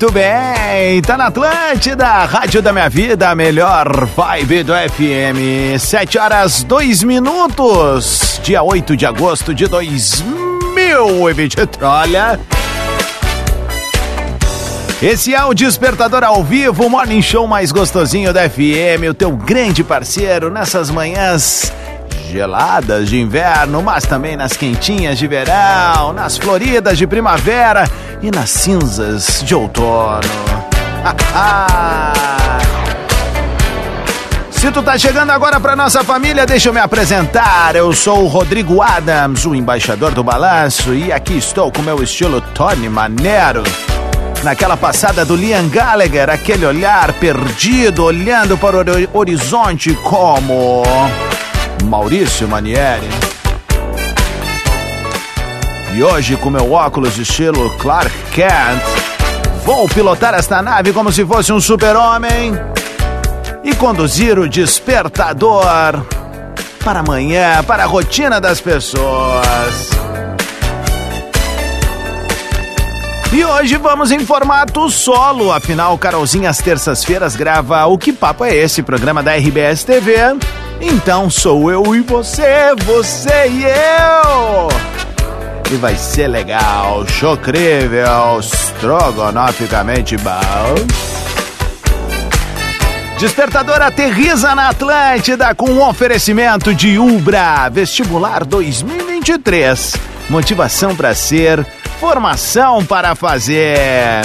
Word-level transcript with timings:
Muito 0.00 0.12
bem, 0.12 1.02
tá 1.02 1.16
na 1.16 1.26
Atlântida, 1.26 2.06
Rádio 2.24 2.62
da 2.62 2.72
Minha 2.72 2.88
Vida, 2.88 3.30
a 3.30 3.34
melhor 3.34 4.06
vibe 4.06 4.62
do 4.62 4.72
FM. 4.72 5.76
7 5.76 6.18
horas 6.18 6.62
2 6.62 7.02
minutos, 7.02 8.40
dia 8.44 8.62
8 8.62 8.96
de 8.96 9.04
agosto 9.04 9.52
de 9.52 9.66
2023. 9.66 11.68
Olha. 11.82 12.38
Esse 15.02 15.34
é 15.34 15.44
o 15.44 15.52
Despertador 15.52 16.22
ao 16.22 16.44
vivo, 16.44 16.86
o 16.86 16.90
morning 16.90 17.20
show 17.20 17.48
mais 17.48 17.72
gostosinho 17.72 18.32
da 18.32 18.48
FM, 18.48 19.10
o 19.10 19.14
teu 19.14 19.32
grande 19.32 19.82
parceiro 19.82 20.48
nessas 20.48 20.92
manhãs 20.92 21.72
geladas 22.30 23.08
de 23.08 23.18
inverno, 23.18 23.82
mas 23.82 24.04
também 24.04 24.36
nas 24.36 24.52
quentinhas 24.52 25.18
de 25.18 25.26
verão, 25.26 26.12
nas 26.12 26.36
floridas 26.36 26.96
de 26.96 27.04
primavera 27.04 27.90
e 28.22 28.30
nas 28.30 28.50
cinzas 28.50 29.42
de 29.44 29.54
outono. 29.54 30.20
Se 34.50 34.72
tu 34.72 34.82
tá 34.82 34.98
chegando 34.98 35.30
agora 35.30 35.60
pra 35.60 35.76
nossa 35.76 36.02
família, 36.02 36.44
deixa 36.44 36.68
eu 36.68 36.72
me 36.72 36.80
apresentar. 36.80 37.76
Eu 37.76 37.92
sou 37.92 38.24
o 38.24 38.26
Rodrigo 38.26 38.82
Adams, 38.82 39.46
o 39.46 39.54
embaixador 39.54 40.10
do 40.12 40.24
balanço, 40.24 40.92
e 40.92 41.12
aqui 41.12 41.38
estou 41.38 41.70
com 41.70 41.80
meu 41.80 42.02
estilo 42.02 42.40
Tony 42.40 42.88
Manero. 42.88 43.62
Naquela 44.42 44.76
passada 44.76 45.24
do 45.24 45.36
Liam 45.36 45.68
Gallagher, 45.68 46.28
aquele 46.28 46.66
olhar 46.66 47.12
perdido, 47.14 48.02
olhando 48.04 48.58
para 48.58 48.78
o 48.78 49.18
horizonte 49.18 49.94
como 49.94 50.82
Maurício 51.84 52.48
Manieri. 52.48 53.27
E 55.98 56.02
hoje, 56.04 56.36
com 56.36 56.48
meu 56.48 56.70
óculos 56.70 57.16
de 57.16 57.22
estilo 57.22 57.70
Clark 57.70 58.12
Kent, 58.30 58.84
vou 59.64 59.88
pilotar 59.88 60.32
esta 60.32 60.62
nave 60.62 60.92
como 60.92 61.10
se 61.10 61.26
fosse 61.26 61.52
um 61.52 61.60
super-homem 61.60 62.52
e 63.64 63.74
conduzir 63.74 64.38
o 64.38 64.48
despertador 64.48 65.66
para 66.84 67.00
amanhã, 67.00 67.64
para 67.64 67.82
a 67.82 67.86
rotina 67.86 68.40
das 68.40 68.60
pessoas. 68.60 69.90
E 73.32 73.44
hoje 73.44 73.76
vamos 73.76 74.12
em 74.12 74.20
formato 74.20 74.88
solo, 74.90 75.52
afinal, 75.52 75.98
Carolzinha 75.98 76.48
às 76.48 76.58
terças-feiras 76.58 77.34
grava 77.34 77.84
O 77.86 77.98
Que 77.98 78.12
Papo 78.12 78.44
é 78.44 78.54
Esse, 78.54 78.84
programa 78.84 79.20
da 79.20 79.34
RBS 79.34 79.82
TV. 79.82 80.14
Então 80.80 81.28
sou 81.28 81.68
eu 81.72 81.92
e 81.96 82.02
você, 82.02 82.72
você 82.86 83.48
e 83.48 83.64
eu. 83.64 84.68
E 85.70 85.76
vai 85.76 85.96
ser 85.96 86.28
legal, 86.28 87.06
chocrível, 87.06 88.40
estrogonoficamente 88.40 90.16
bom. 90.16 90.74
Despertador 93.18 93.82
aterriza 93.82 94.54
na 94.54 94.68
Atlântida 94.70 95.54
com 95.54 95.70
um 95.70 95.86
oferecimento 95.86 96.72
de 96.72 96.98
Ubra 96.98 97.68
Vestibular 97.68 98.44
2023. 98.44 99.94
Motivação 100.30 100.96
para 100.96 101.14
ser, 101.14 101.66
formação 102.00 102.82
para 102.84 103.14
fazer. 103.14 104.22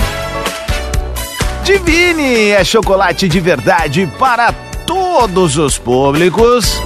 Divine 1.66 2.52
é 2.52 2.64
chocolate 2.64 3.28
de 3.28 3.40
verdade 3.40 4.08
para 4.18 4.54
todos 4.86 5.58
os 5.58 5.78
públicos. 5.78 6.80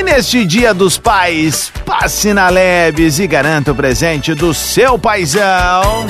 E 0.00 0.02
neste 0.02 0.46
Dia 0.46 0.72
dos 0.72 0.96
Pais, 0.96 1.70
passe 1.84 2.32
na 2.32 2.48
Leves 2.48 3.18
e 3.18 3.26
garanta 3.26 3.72
o 3.72 3.74
presente 3.74 4.32
do 4.32 4.54
seu 4.54 4.98
paizão. 4.98 6.06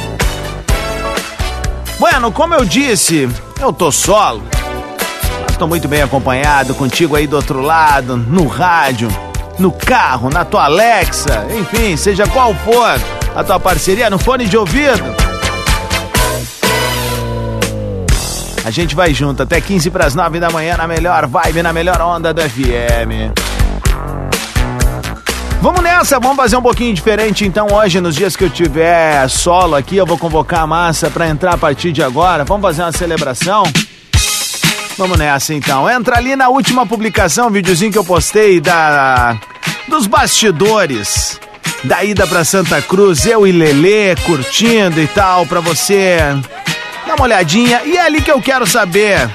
Bueno, 1.99 2.31
como 2.31 2.55
eu 2.55 2.65
disse, 2.65 3.29
eu 3.61 3.73
tô 3.73 3.91
solo. 3.91 4.45
Mas 5.45 5.57
tô 5.57 5.67
muito 5.67 5.89
bem 5.89 6.03
acompanhado 6.03 6.73
contigo 6.73 7.17
aí 7.17 7.27
do 7.27 7.35
outro 7.35 7.61
lado, 7.61 8.17
no 8.17 8.47
rádio, 8.47 9.09
no 9.59 9.73
carro, 9.73 10.31
na 10.31 10.45
tua 10.45 10.67
Alexa, 10.67 11.49
enfim, 11.59 11.97
seja 11.97 12.29
qual 12.29 12.55
for 12.55 12.97
a 13.35 13.43
tua 13.43 13.59
parceria 13.59 14.09
no 14.09 14.21
fone 14.21 14.47
de 14.47 14.57
ouvido. 14.57 15.03
A 18.65 18.71
gente 18.71 18.95
vai 18.95 19.13
junto 19.13 19.43
até 19.43 19.61
15 19.61 19.91
para 19.91 20.07
as 20.07 20.15
9 20.15 20.39
da 20.39 20.49
manhã 20.49 20.77
na 20.77 20.87
melhor 20.87 21.27
vibe, 21.27 21.61
na 21.61 21.73
melhor 21.73 22.01
onda 22.01 22.33
do 22.33 22.41
FM. 22.41 23.60
Vamos 25.61 25.83
nessa, 25.83 26.19
vamos 26.19 26.37
fazer 26.37 26.57
um 26.57 26.63
pouquinho 26.63 26.95
diferente 26.95 27.45
então 27.45 27.67
hoje, 27.71 28.01
nos 28.01 28.15
dias 28.15 28.35
que 28.35 28.45
eu 28.45 28.49
tiver 28.49 29.29
solo 29.29 29.75
aqui, 29.77 29.97
eu 29.97 30.07
vou 30.07 30.17
convocar 30.17 30.61
a 30.61 30.67
massa 30.67 31.11
para 31.11 31.29
entrar 31.29 31.53
a 31.53 31.59
partir 31.59 31.93
de 31.93 32.03
agora. 32.03 32.45
Vamos 32.45 32.63
fazer 32.63 32.83
uma 32.83 32.93
celebração? 32.93 33.65
Vamos 34.97 35.19
nessa 35.19 35.53
então. 35.53 35.89
Entra 35.89 36.17
ali 36.17 36.35
na 36.35 36.49
última 36.49 36.87
publicação, 36.87 37.49
um 37.49 37.51
videozinho 37.51 37.93
que 37.93 37.99
eu 37.99 38.05
postei 38.05 38.59
da 38.59 39.39
dos 39.87 40.07
bastidores 40.07 41.39
da 41.85 42.03
ida 42.05 42.27
para 42.27 42.43
Santa 42.45 42.81
Cruz, 42.81 43.27
eu 43.27 43.47
e 43.47 43.53
Lelê 43.53 44.17
curtindo 44.25 45.01
e 45.01 45.07
tal, 45.09 45.47
para 45.47 45.61
você 45.61 46.19
Dá 47.07 47.15
uma 47.17 47.25
olhadinha 47.25 47.83
e 47.85 47.97
é 47.97 48.03
ali 48.03 48.23
que 48.23 48.31
eu 48.31 48.41
quero 48.41 48.67
saber 48.67 49.29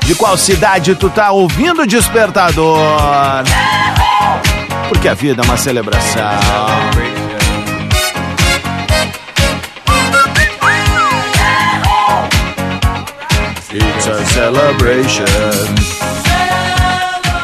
de 0.00 0.14
qual 0.14 0.36
cidade 0.36 0.94
tu 0.94 1.08
tá 1.08 1.30
ouvindo 1.30 1.82
o 1.82 1.86
despertador. 1.86 3.44
Porque 4.88 5.08
a 5.08 5.14
vida 5.14 5.42
é 5.42 5.44
uma 5.44 5.56
celebração. 5.56 6.22
It's 13.70 14.08
a 14.08 14.24
celebration. 14.26 15.24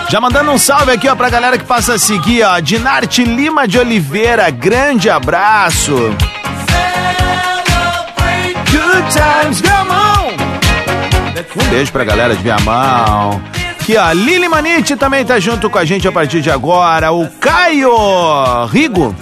Já 0.09 0.21
mandando 0.21 0.53
um 0.53 0.59
salve 0.59 0.93
aqui, 0.93 1.09
ó, 1.09 1.15
pra 1.15 1.29
galera 1.29 1.59
que 1.59 1.65
passa 1.65 1.95
a 1.95 1.99
seguir, 1.99 2.45
ó. 2.45 2.61
Dinarte 2.61 3.25
Lima 3.25 3.67
de 3.67 3.79
Oliveira, 3.79 4.49
grande 4.51 5.11
abraço. 5.11 5.95
Good 8.71 9.05
times! 9.13 9.63
Um 11.57 11.71
beijo 11.71 11.93
pra 11.93 12.05
galera 12.05 12.35
de 12.35 12.43
Viamão. 12.43 13.43
Aqui, 13.85 13.99
ó, 13.99 14.13
Lili 14.13 14.49
Manite 14.49 14.97
também 14.97 15.27
tá 15.27 15.39
junto 15.39 15.69
com 15.69 15.77
a 15.77 15.85
gente 15.85 16.09
a 16.09 16.11
partir 16.11 16.41
de 16.41 16.51
agora. 16.51 17.13
O 17.13 17.29
Caio 17.33 18.65
Rigo, 18.65 19.15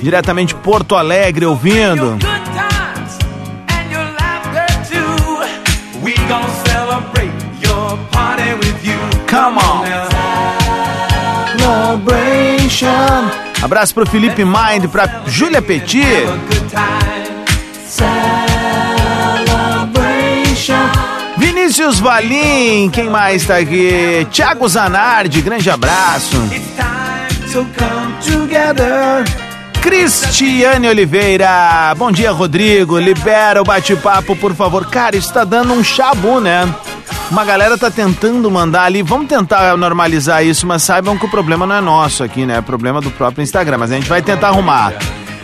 diretamente 0.00 0.54
de 0.54 0.60
Porto 0.60 0.94
Alegre, 0.94 1.44
ouvindo. 1.44 2.16
Come 9.28 9.58
on. 9.58 9.82
Celebration. 11.58 12.86
Abraço 13.60 13.92
pro 13.92 14.06
Felipe 14.06 14.44
Mind, 14.44 14.86
pra 14.92 15.22
Júlia 15.26 15.60
Petit. 15.60 16.04
Vinícius 21.64 21.98
Valim, 21.98 22.90
quem 22.90 23.08
mais 23.08 23.46
tá 23.46 23.56
aqui? 23.56 24.26
Thiago 24.30 24.68
Zanardi, 24.68 25.40
grande 25.40 25.70
abraço. 25.70 26.36
Cristiane 29.80 30.86
Oliveira, 30.86 31.94
bom 31.96 32.12
dia 32.12 32.30
Rodrigo, 32.32 32.98
libera 32.98 33.62
o 33.62 33.64
bate-papo 33.64 34.36
por 34.36 34.54
favor. 34.54 34.84
Cara, 34.90 35.16
isso 35.16 35.32
tá 35.32 35.42
dando 35.42 35.72
um 35.72 35.82
chabu, 35.82 36.38
né? 36.38 36.68
Uma 37.30 37.46
galera 37.46 37.78
tá 37.78 37.90
tentando 37.90 38.50
mandar 38.50 38.82
ali, 38.82 39.00
vamos 39.00 39.26
tentar 39.26 39.74
normalizar 39.74 40.44
isso, 40.44 40.66
mas 40.66 40.82
saibam 40.82 41.16
que 41.16 41.24
o 41.24 41.30
problema 41.30 41.66
não 41.66 41.76
é 41.76 41.80
nosso 41.80 42.22
aqui, 42.22 42.44
né? 42.44 42.58
É 42.58 42.60
problema 42.60 43.00
do 43.00 43.10
próprio 43.10 43.42
Instagram, 43.42 43.78
mas 43.78 43.90
a 43.90 43.94
gente 43.94 44.08
vai 44.08 44.20
tentar 44.20 44.48
arrumar. 44.48 44.92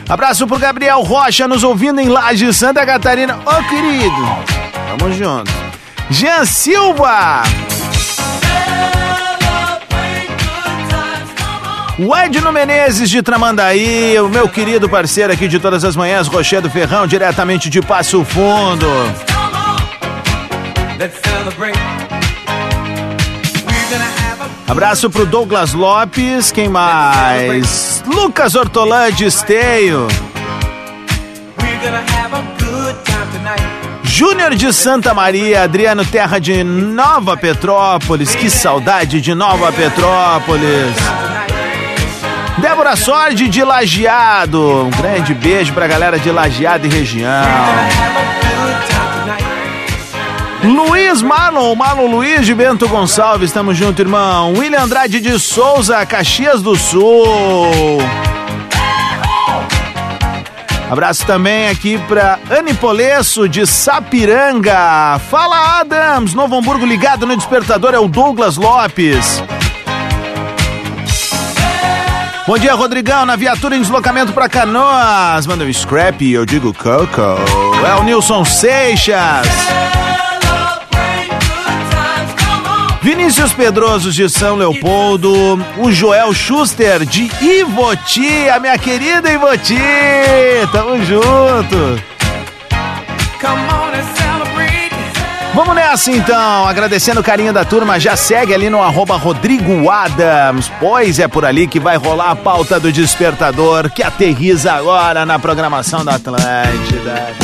Abraço 0.06 0.46
pro 0.46 0.58
Gabriel 0.58 1.00
Rocha, 1.00 1.48
nos 1.48 1.64
ouvindo 1.64 1.98
em 1.98 2.10
Laje, 2.10 2.52
Santa 2.52 2.84
Catarina. 2.84 3.38
Ô, 3.46 3.62
querido, 3.70 4.28
tamo 4.98 5.10
junto. 5.14 5.69
Jean 6.10 6.44
Silva. 6.44 7.44
O 11.98 12.16
Edno 12.16 12.50
Menezes 12.52 13.08
de 13.08 13.22
Tramandaí, 13.22 14.18
o 14.20 14.28
meu 14.28 14.48
querido 14.48 14.88
parceiro 14.88 15.32
aqui 15.32 15.46
de 15.46 15.60
todas 15.60 15.84
as 15.84 15.94
manhãs, 15.94 16.26
Rochedo 16.26 16.68
Ferrão, 16.68 17.06
diretamente 17.06 17.70
de 17.70 17.80
Passo 17.80 18.24
Fundo. 18.24 18.88
Abraço 24.66 25.10
pro 25.10 25.26
Douglas 25.26 25.72
Lopes, 25.74 26.50
quem 26.50 26.68
mais? 26.68 28.02
Lucas 28.06 28.54
Ortolã 28.54 29.12
de 29.12 29.26
Esteio. 29.26 30.08
Júnior 34.10 34.56
de 34.56 34.72
Santa 34.72 35.14
Maria, 35.14 35.62
Adriano 35.62 36.04
Terra 36.04 36.40
de 36.40 36.64
Nova 36.64 37.36
Petrópolis, 37.36 38.34
que 38.34 38.50
saudade 38.50 39.20
de 39.20 39.34
Nova 39.36 39.72
Petrópolis. 39.72 40.96
Débora 42.58 42.96
Sordi 42.96 43.48
de 43.48 43.62
Lajeado, 43.62 44.86
um 44.86 44.90
grande 44.90 45.32
beijo 45.32 45.72
pra 45.72 45.86
galera 45.86 46.18
de 46.18 46.28
Lajeado 46.28 46.86
e 46.86 46.90
região. 46.90 47.30
Luiz 50.64 51.22
Marlon, 51.22 51.74
Marlon 51.76 52.10
Luiz 52.10 52.44
de 52.44 52.52
Bento 52.52 52.88
Gonçalves, 52.88 53.48
estamos 53.48 53.78
junto, 53.78 54.02
irmão. 54.02 54.52
William 54.54 54.82
Andrade 54.82 55.20
de 55.20 55.38
Souza, 55.38 56.04
Caxias 56.04 56.60
do 56.60 56.74
Sul. 56.74 58.00
Abraço 60.90 61.24
também 61.24 61.68
aqui 61.68 61.98
pra 62.08 62.40
Anne 62.50 62.74
Polesso 62.74 63.48
de 63.48 63.64
Sapiranga. 63.64 65.20
Fala 65.30 65.78
Adams, 65.80 66.34
Novo 66.34 66.56
Hamburgo 66.56 66.84
ligado 66.84 67.24
no 67.24 67.36
despertador 67.36 67.94
é 67.94 67.98
o 68.00 68.08
Douglas 68.08 68.56
Lopes. 68.56 69.40
Bom 72.44 72.58
dia, 72.58 72.74
Rodrigão, 72.74 73.24
na 73.24 73.36
viatura 73.36 73.76
em 73.76 73.80
deslocamento 73.80 74.32
para 74.32 74.48
Canoas. 74.48 75.46
Manda 75.46 75.62
um 75.62 75.72
scrap, 75.72 76.28
eu 76.28 76.44
digo 76.44 76.74
Coco. 76.74 77.20
É 77.86 77.94
o 77.94 78.02
Nilson 78.02 78.44
Seixas. 78.44 79.46
Vinícius 83.02 83.52
Pedroso 83.52 84.12
de 84.12 84.28
São 84.28 84.56
Leopoldo, 84.56 85.32
o 85.78 85.90
Joel 85.90 86.34
Schuster 86.34 87.04
de 87.06 87.30
Ivoti, 87.40 88.48
a 88.48 88.60
minha 88.60 88.76
querida 88.76 89.32
Ivoti, 89.32 89.78
tamo 90.70 91.02
junto. 91.02 92.02
Vamos 95.54 95.74
nessa 95.74 96.12
então, 96.12 96.68
agradecendo 96.68 97.20
o 97.20 97.24
carinho 97.24 97.52
da 97.52 97.64
turma, 97.64 97.98
já 97.98 98.16
segue 98.16 98.54
ali 98.54 98.70
no 98.70 98.82
arroba 98.82 99.16
Rodrigo 99.16 99.90
Adams, 99.90 100.70
pois 100.78 101.18
é 101.18 101.26
por 101.26 101.44
ali 101.44 101.66
que 101.66 101.80
vai 101.80 101.96
rolar 101.96 102.30
a 102.30 102.36
pauta 102.36 102.78
do 102.78 102.92
despertador 102.92 103.90
que 103.90 104.02
aterriza 104.02 104.72
agora 104.72 105.24
na 105.24 105.38
programação 105.38 106.04
da 106.04 106.16
Atlântida. 106.16 107.34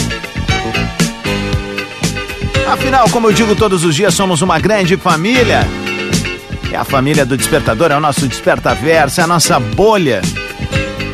Afinal, 2.68 3.08
como 3.10 3.28
eu 3.28 3.32
digo 3.32 3.54
todos 3.54 3.84
os 3.84 3.94
dias, 3.94 4.12
somos 4.12 4.42
uma 4.42 4.58
grande 4.58 4.96
família. 4.96 5.60
É 6.72 6.76
a 6.76 6.84
família 6.84 7.24
do 7.24 7.36
Despertador, 7.36 7.92
é 7.92 7.96
o 7.96 8.00
nosso 8.00 8.26
Despertaverso, 8.26 9.20
é 9.20 9.24
a 9.24 9.26
nossa 9.26 9.58
bolha. 9.60 10.20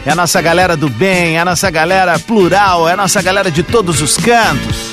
É 0.05 0.11
a 0.11 0.15
nossa 0.15 0.41
galera 0.41 0.77
do 0.77 0.89
bem, 0.89 1.37
é 1.37 1.41
a 1.41 1.45
nossa 1.45 1.71
galera 1.71 2.19
plural, 2.19 2.89
é 2.89 2.95
a 2.95 2.97
nossa 2.97 3.21
galera 3.23 3.51
de 3.51 3.63
todos 3.63 4.01
os 4.01 4.17
cantos. 4.17 4.93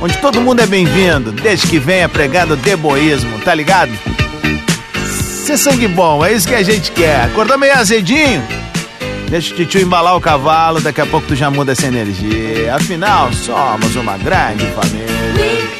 Onde 0.00 0.16
todo 0.18 0.40
mundo 0.40 0.60
é 0.60 0.66
bem-vindo, 0.66 1.32
desde 1.32 1.66
que 1.66 1.78
venha 1.78 2.08
pregando 2.08 2.54
deboísmo, 2.54 3.40
tá 3.40 3.52
ligado? 3.52 3.90
Ser 5.04 5.56
sangue 5.56 5.88
bom, 5.88 6.24
é 6.24 6.32
isso 6.32 6.46
que 6.46 6.54
a 6.54 6.62
gente 6.62 6.92
quer. 6.92 7.22
Acordou 7.24 7.58
meio 7.58 7.74
azedinho? 7.76 8.46
Deixa 9.28 9.54
o 9.54 9.66
tio 9.66 9.80
embalar 9.80 10.14
o 10.16 10.20
cavalo, 10.20 10.80
daqui 10.80 11.00
a 11.00 11.06
pouco 11.06 11.26
tu 11.26 11.34
já 11.34 11.50
muda 11.50 11.72
essa 11.72 11.86
energia. 11.86 12.74
Afinal, 12.74 13.32
somos 13.32 13.96
uma 13.96 14.16
grande 14.18 14.64
família. 14.66 15.77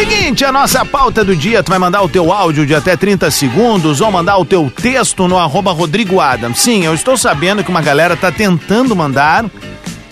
Seguinte, 0.00 0.46
a 0.46 0.50
nossa 0.50 0.82
pauta 0.82 1.22
do 1.22 1.36
dia, 1.36 1.62
tu 1.62 1.68
vai 1.68 1.78
mandar 1.78 2.00
o 2.00 2.08
teu 2.08 2.32
áudio 2.32 2.64
de 2.64 2.74
até 2.74 2.96
30 2.96 3.30
segundos 3.30 4.00
ou 4.00 4.10
mandar 4.10 4.38
o 4.38 4.46
teu 4.46 4.72
texto 4.74 5.28
no 5.28 5.36
arroba 5.36 5.72
Rodrigo 5.72 6.20
Adam. 6.20 6.54
Sim, 6.54 6.86
eu 6.86 6.94
estou 6.94 7.18
sabendo 7.18 7.62
que 7.62 7.68
uma 7.68 7.82
galera 7.82 8.16
tá 8.16 8.32
tentando 8.32 8.96
mandar 8.96 9.44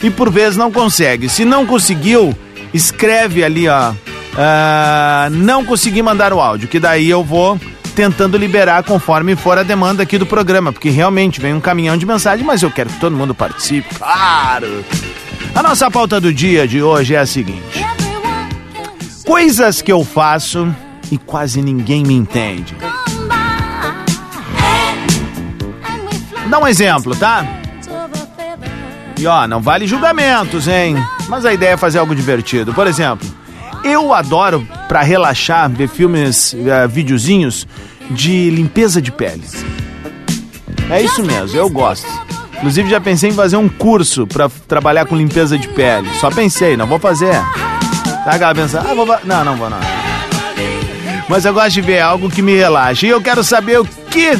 e 0.02 0.11
por 0.11 0.31
vezes 0.31 0.58
não 0.58 0.70
consegue. 0.70 1.26
Se 1.31 1.43
não 1.43 1.64
conseguiu, 1.64 2.37
escreve 2.75 3.43
ali, 3.43 3.67
ó. 3.67 3.93
Uh, 3.93 5.31
não 5.31 5.64
consegui 5.64 6.02
mandar 6.02 6.35
o 6.35 6.40
áudio, 6.40 6.69
que 6.69 6.79
daí 6.79 7.08
eu 7.08 7.25
vou 7.25 7.58
tentando 7.94 8.37
liberar 8.37 8.82
conforme 8.82 9.37
for 9.37 9.56
a 9.56 9.62
demanda 9.62 10.02
aqui 10.02 10.19
do 10.19 10.26
programa, 10.26 10.70
porque 10.70 10.90
realmente 10.90 11.40
vem 11.40 11.55
um 11.55 11.61
caminhão 11.61 11.96
de 11.96 12.05
mensagem, 12.05 12.44
mas 12.44 12.62
eu 12.62 12.70
quero 12.70 12.90
que 12.90 13.00
todo 13.00 13.17
mundo 13.17 13.35
participe, 13.35 13.94
claro. 13.94 14.85
A 15.55 15.62
nossa 15.62 15.90
pauta 15.90 16.20
do 16.20 16.32
dia 16.32 16.69
de 16.69 16.82
hoje 16.82 17.14
é 17.14 17.19
a 17.19 17.26
seguinte: 17.26 17.88
Coisas 19.28 19.82
que 19.82 19.92
eu 19.92 20.02
faço 20.06 20.75
e 21.12 21.19
quase 21.19 21.60
ninguém 21.60 22.02
me 22.02 22.14
entende. 22.14 22.75
Dá 26.48 26.58
um 26.58 26.66
exemplo, 26.66 27.14
tá? 27.14 27.46
E 29.19 29.26
ó, 29.26 29.46
não 29.46 29.60
vale 29.60 29.86
julgamentos, 29.86 30.66
hein? 30.66 30.96
Mas 31.28 31.44
a 31.44 31.52
ideia 31.52 31.72
é 31.72 31.76
fazer 31.76 31.98
algo 31.98 32.14
divertido. 32.14 32.72
Por 32.72 32.86
exemplo, 32.86 33.28
eu 33.84 34.14
adoro, 34.14 34.66
para 34.88 35.02
relaxar, 35.02 35.69
ver 35.69 35.88
filmes, 35.88 36.54
uh, 36.54 36.88
videozinhos 36.88 37.66
de 38.10 38.48
limpeza 38.48 39.02
de 39.02 39.12
pele. 39.12 39.44
É 40.88 41.02
isso 41.02 41.22
mesmo, 41.22 41.54
eu 41.54 41.69
gosto. 41.69 42.08
Inclusive 42.56 42.88
já 42.88 42.98
pensei 42.98 43.28
em 43.28 43.34
fazer 43.34 43.58
um 43.58 43.69
curso 43.69 44.26
para 44.26 44.48
trabalhar 44.66 45.04
com 45.04 45.14
limpeza 45.14 45.58
de 45.58 45.69
pele. 45.69 46.08
Só 46.19 46.30
pensei, 46.30 46.78
não 46.78 46.86
vou 46.86 46.98
fazer. 46.98 47.36
Tá, 48.28 48.34
aquela 48.34 48.50
ah, 48.50 48.94
vou. 48.94 49.19
Não, 49.25 49.42
não 49.42 49.56
vou 49.56 49.70
não. 49.70 49.78
Mas 51.30 51.46
eu 51.46 51.54
gosto 51.54 51.70
de 51.70 51.80
ver 51.80 52.00
algo 52.00 52.28
que 52.28 52.42
me 52.42 52.54
relaxa. 52.54 53.06
E 53.06 53.08
eu 53.08 53.22
quero 53.22 53.42
saber 53.42 53.80
o 53.80 53.84
que 53.86 54.38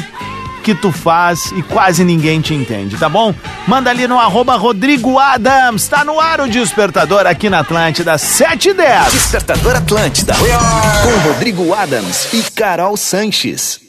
que 0.63 0.75
tu 0.75 0.91
faz 0.91 1.51
e 1.53 1.63
quase 1.63 2.03
ninguém 2.03 2.39
te 2.39 2.53
entende, 2.53 2.97
tá 2.97 3.09
bom? 3.09 3.33
Manda 3.65 3.89
ali 3.89 4.07
no 4.07 4.19
arroba 4.19 4.55
Rodrigo 4.57 5.17
Adams. 5.17 5.87
Tá 5.87 6.03
no 6.03 6.19
ar 6.19 6.41
o 6.41 6.47
Despertador 6.47 7.25
aqui 7.25 7.49
na 7.49 7.59
Atlântida, 7.59 8.15
7 8.15 8.69
e 8.69 8.73
10. 8.75 9.11
Despertador 9.11 9.77
Atlântida. 9.77 10.35
Com 10.35 11.27
Rodrigo 11.27 11.73
Adams 11.73 12.31
e 12.31 12.43
Carol 12.51 12.95
Sanches. 12.95 13.79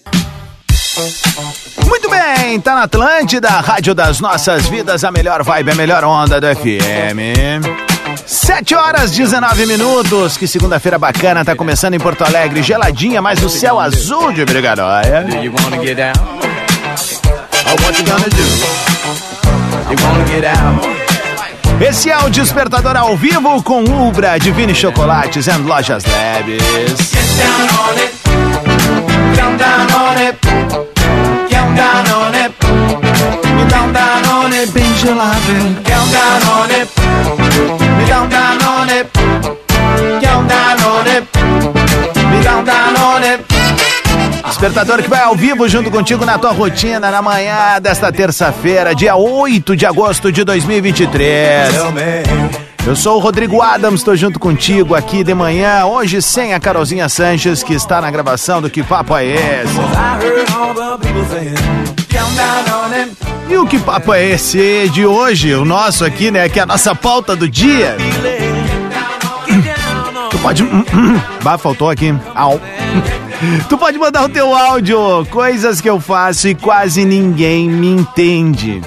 Muito 1.86 2.08
bem, 2.08 2.58
tá 2.60 2.74
na 2.74 2.82
Atlântida, 2.84 3.50
Rádio 3.50 3.94
das 3.94 4.18
Nossas 4.18 4.66
Vidas, 4.66 5.04
a 5.04 5.10
melhor 5.10 5.42
vibe, 5.42 5.72
a 5.72 5.74
melhor 5.74 6.04
onda 6.04 6.40
do 6.40 6.46
FM. 6.46 7.89
7 8.26 8.74
horas 8.74 9.10
19 9.12 9.66
minutos. 9.66 10.36
Que 10.36 10.46
segunda-feira 10.46 10.98
bacana 10.98 11.44
tá 11.44 11.54
começando 11.54 11.94
em 11.94 11.98
Porto 11.98 12.24
Alegre, 12.24 12.62
geladinha, 12.62 13.20
mas 13.20 13.40
no 13.40 13.48
céu 13.48 13.78
azul 13.78 14.32
de 14.32 14.44
Brigaróia. 14.44 15.24
Do 15.24 15.36
you 15.36 15.52
wanna 15.52 15.84
get 15.84 15.96
down? 15.96 16.12
What 17.82 17.98
you 17.98 18.04
gonna 18.04 18.28
do? 18.28 18.42
You 19.90 19.96
wanna 20.02 20.26
get 20.26 20.44
out? 20.44 21.00
Esse 21.80 22.10
é 22.10 22.18
o 22.18 22.28
Despertador 22.28 22.96
ao 22.96 23.16
vivo 23.16 23.62
com 23.62 23.82
Ubra, 23.84 24.38
Divine 24.38 24.74
Chocolates 24.74 25.46
e 25.46 25.52
Lojas 25.52 26.04
Leves. 26.04 26.60
Get 27.10 27.24
down 27.38 27.68
on 27.78 27.94
it. 27.96 28.20
Down, 29.36 29.56
down 29.56 29.86
on 29.96 30.18
it. 30.20 30.38
Get 31.48 31.64
down 31.74 32.04
on 32.14 32.34
it. 32.34 32.54
Down, 33.70 33.92
down 33.92 34.44
on 34.44 34.52
it. 34.52 34.70
Bem 34.72 34.94
gelado. 34.96 35.40
Me 37.60 38.04
on 38.12 38.88
it. 38.88 39.10
Down 40.20 40.46
down 40.46 40.80
on 40.84 41.06
it. 41.06 41.26
Me 42.30 42.42
down 42.42 42.96
on 42.96 43.22
it. 43.24 43.44
Despertador 44.46 45.02
que 45.02 45.08
vai 45.08 45.22
ao 45.22 45.34
vivo 45.34 45.68
junto 45.68 45.90
contigo 45.90 46.24
na 46.24 46.38
tua 46.38 46.52
rotina 46.52 47.10
na 47.10 47.22
manhã 47.22 47.80
desta 47.80 48.12
terça-feira, 48.12 48.94
dia 48.94 49.16
8 49.16 49.76
de 49.76 49.86
agosto 49.86 50.32
de 50.32 50.44
2023. 50.44 51.72
Eu 52.86 52.96
sou 52.96 53.16
o 53.16 53.20
Rodrigo 53.20 53.62
Adams, 53.62 54.00
estou 54.00 54.16
junto 54.16 54.40
contigo 54.40 54.94
aqui 54.94 55.22
de 55.22 55.34
manhã, 55.34 55.84
hoje 55.84 56.20
sem 56.22 56.54
a 56.54 56.60
Carolzinha 56.60 57.08
Sanches, 57.08 57.62
que 57.62 57.74
está 57.74 58.00
na 58.00 58.10
gravação 58.10 58.60
do 58.60 58.70
Que 58.70 58.82
Papo 58.82 59.16
é 59.16 59.26
Esse? 59.26 59.76
E 63.48 63.56
o 63.56 63.66
Que 63.66 63.78
Papo 63.78 64.12
é 64.14 64.24
Esse 64.30 64.88
de 64.90 65.04
hoje, 65.04 65.54
o 65.54 65.64
nosso 65.64 66.04
aqui, 66.04 66.30
né, 66.30 66.48
que 66.48 66.58
é 66.58 66.62
a 66.62 66.66
nossa 66.66 66.94
pauta 66.94 67.34
do 67.34 67.48
dia. 67.48 67.96
Tu 70.30 70.38
pode... 70.38 70.64
Bah, 71.42 71.58
faltou 71.58 71.90
aqui. 71.90 72.14
Au. 72.34 72.60
Tu 73.68 73.78
pode 73.78 73.98
mandar 73.98 74.24
o 74.24 74.28
teu 74.28 74.54
áudio, 74.54 75.26
coisas 75.30 75.80
que 75.80 75.88
eu 75.88 75.98
faço 75.98 76.46
e 76.48 76.54
quase 76.54 77.06
ninguém 77.06 77.68
me 77.70 77.88
entende. 77.88 78.82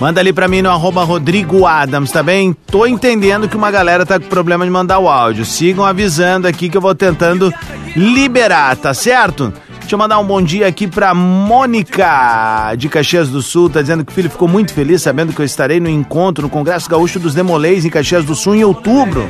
Manda 0.00 0.18
ali 0.18 0.32
pra 0.32 0.48
mim 0.48 0.62
no 0.62 0.70
arroba 0.70 1.04
Rodrigo 1.04 1.66
Adams, 1.66 2.10
tá 2.10 2.22
bem? 2.22 2.56
Tô 2.66 2.86
entendendo 2.86 3.48
que 3.48 3.56
uma 3.56 3.70
galera 3.70 4.06
tá 4.06 4.18
com 4.18 4.26
problema 4.26 4.64
de 4.64 4.70
mandar 4.70 4.98
o 4.98 5.08
áudio. 5.08 5.44
Sigam 5.44 5.84
avisando 5.84 6.48
aqui 6.48 6.68
que 6.68 6.76
eu 6.76 6.80
vou 6.80 6.94
tentando 6.94 7.52
liberar, 7.94 8.74
tá 8.76 8.94
certo? 8.94 9.52
Deixa 9.82 9.94
eu 9.94 9.98
mandar 9.98 10.18
um 10.18 10.24
bom 10.24 10.40
dia 10.40 10.66
aqui 10.66 10.86
pra 10.86 11.12
Mônica 11.12 12.74
de 12.78 12.88
Caxias 12.88 13.28
do 13.28 13.42
Sul. 13.42 13.68
Tá 13.68 13.82
dizendo 13.82 14.04
que 14.04 14.10
o 14.10 14.14
filho 14.14 14.30
ficou 14.30 14.48
muito 14.48 14.72
feliz 14.72 15.02
sabendo 15.02 15.32
que 15.32 15.40
eu 15.40 15.44
estarei 15.44 15.78
no 15.78 15.88
encontro 15.88 16.44
no 16.44 16.48
Congresso 16.48 16.88
Gaúcho 16.88 17.18
dos 17.18 17.34
Demolês 17.34 17.84
em 17.84 17.90
Caxias 17.90 18.24
do 18.24 18.34
Sul 18.34 18.54
em 18.54 18.64
outubro. 18.64 19.28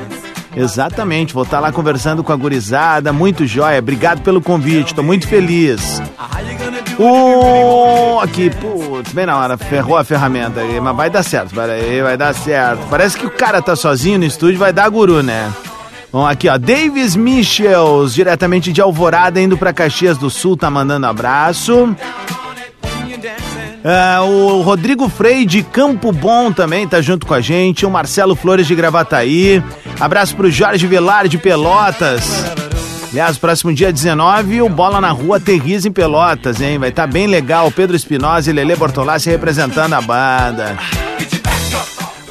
Exatamente, 0.54 1.32
vou 1.32 1.44
estar 1.44 1.60
lá 1.60 1.72
conversando 1.72 2.22
com 2.22 2.32
a 2.32 2.36
gurizada, 2.36 3.12
muito 3.12 3.46
jóia. 3.46 3.78
Obrigado 3.78 4.20
pelo 4.20 4.40
convite, 4.40 4.94
tô 4.94 5.02
muito 5.02 5.26
feliz. 5.26 6.00
O 6.98 8.20
aqui, 8.20 8.50
putz, 8.50 9.12
bem 9.12 9.24
na 9.24 9.38
hora, 9.38 9.56
ferrou 9.56 9.96
a 9.96 10.04
ferramenta 10.04 10.60
mas 10.82 10.96
vai 10.96 11.08
dar 11.08 11.22
certo, 11.22 11.54
vai, 11.54 12.02
vai 12.02 12.16
dar 12.16 12.34
certo. 12.34 12.86
Parece 12.90 13.18
que 13.18 13.26
o 13.26 13.30
cara 13.30 13.62
tá 13.62 13.74
sozinho 13.74 14.18
no 14.18 14.24
estúdio, 14.24 14.58
vai 14.58 14.72
dar 14.72 14.88
guru, 14.90 15.22
né? 15.22 15.50
Bom, 16.12 16.26
aqui 16.26 16.46
ó, 16.46 16.58
Davis 16.58 17.16
Michels, 17.16 18.12
diretamente 18.12 18.70
de 18.70 18.82
Alvorada, 18.82 19.40
indo 19.40 19.56
para 19.56 19.72
Caxias 19.72 20.18
do 20.18 20.28
Sul, 20.28 20.58
tá 20.58 20.68
mandando 20.68 21.06
abraço. 21.06 21.96
Uh, 23.82 24.22
o 24.22 24.62
Rodrigo 24.62 25.08
Frei 25.08 25.44
de 25.46 25.62
Campo 25.62 26.12
Bom 26.12 26.52
também 26.52 26.86
tá 26.86 27.00
junto 27.00 27.26
com 27.26 27.34
a 27.34 27.40
gente. 27.40 27.86
O 27.86 27.90
Marcelo 27.90 28.36
Flores 28.36 28.66
de 28.66 28.74
Gravataí. 28.74 29.62
Abraço 29.98 30.36
pro 30.36 30.50
Jorge 30.50 30.86
Velar 30.86 31.26
de 31.26 31.38
Pelotas. 31.38 32.22
Aliás, 33.10 33.36
próximo 33.38 33.74
dia 33.74 33.92
19, 33.92 34.62
o 34.62 34.68
Bola 34.68 35.00
na 35.00 35.10
Rua 35.10 35.38
aterriza 35.38 35.88
em 35.88 35.92
Pelotas, 35.92 36.60
hein? 36.60 36.78
Vai 36.78 36.90
estar 36.90 37.06
tá 37.06 37.12
bem 37.12 37.26
legal. 37.26 37.70
Pedro 37.70 37.96
Espinosa 37.96 38.50
e 38.50 38.52
Lele 38.52 38.76
Bortolassi 38.76 39.30
representando 39.30 39.94
a 39.94 40.00
banda. 40.00 40.78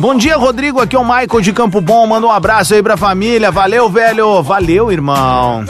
Bom 0.01 0.15
dia, 0.15 0.35
Rodrigo. 0.35 0.81
Aqui 0.81 0.95
é 0.95 0.99
o 0.99 1.03
Michael 1.03 1.41
de 1.41 1.53
Campo 1.53 1.79
Bom. 1.79 2.07
Manda 2.07 2.25
um 2.25 2.31
abraço 2.31 2.73
aí 2.73 2.81
pra 2.81 2.97
família. 2.97 3.51
Valeu, 3.51 3.87
velho. 3.87 4.41
Valeu, 4.41 4.91
irmão. 4.91 5.63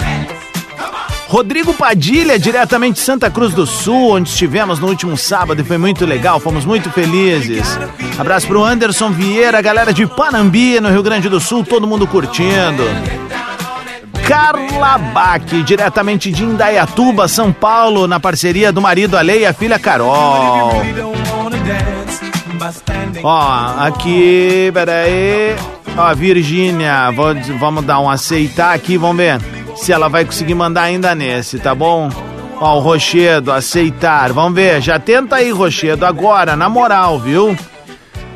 Rodrigo 1.27 1.73
Padilha, 1.73 2.39
diretamente 2.39 2.93
de 2.93 3.01
Santa 3.01 3.29
Cruz 3.29 3.53
do 3.53 3.65
Sul, 3.65 4.13
onde 4.13 4.29
estivemos 4.29 4.79
no 4.79 4.87
último 4.87 5.17
sábado 5.17 5.59
e 5.61 5.65
foi 5.65 5.77
muito 5.77 6.05
legal, 6.05 6.39
fomos 6.39 6.63
muito 6.63 6.89
felizes. 6.91 7.77
Abraço 8.17 8.47
pro 8.47 8.63
Anderson 8.63 9.11
Vieira, 9.11 9.61
galera 9.61 9.91
de 9.91 10.07
Panambi, 10.07 10.79
no 10.79 10.89
Rio 10.89 11.03
Grande 11.03 11.27
do 11.27 11.39
Sul, 11.41 11.65
todo 11.65 11.85
mundo 11.85 12.07
curtindo. 12.07 12.83
Carla 14.25 14.97
Bach, 14.97 15.43
diretamente 15.65 16.31
de 16.31 16.43
Indaiatuba, 16.43 17.27
São 17.27 17.51
Paulo, 17.51 18.07
na 18.07 18.19
parceria 18.19 18.71
do 18.71 18.81
marido 18.81 19.17
Ale 19.17 19.39
e 19.39 19.45
a 19.45 19.53
filha 19.53 19.77
Carol. 19.77 20.71
Ó, 23.23 23.85
aqui, 23.85 24.71
peraí. 24.73 25.55
Ó, 25.97 26.13
Virgínia, 26.15 27.09
vamos 27.59 27.83
dar 27.85 27.99
um 27.99 28.09
aceitar 28.09 28.73
aqui, 28.73 28.97
vamos 28.97 29.17
ver 29.17 29.39
se 29.75 29.91
ela 29.91 30.07
vai 30.07 30.23
conseguir 30.23 30.53
mandar 30.55 30.83
ainda 30.83 31.15
nesse, 31.15 31.59
tá 31.59 31.73
bom? 31.73 32.09
Ó, 32.59 32.77
o 32.77 32.79
Rochedo, 32.79 33.51
aceitar. 33.51 34.31
Vamos 34.31 34.53
ver, 34.53 34.81
já 34.81 34.99
tenta 34.99 35.37
aí, 35.37 35.51
Rochedo, 35.51 36.05
agora, 36.05 36.55
na 36.55 36.69
moral, 36.69 37.19
viu? 37.19 37.57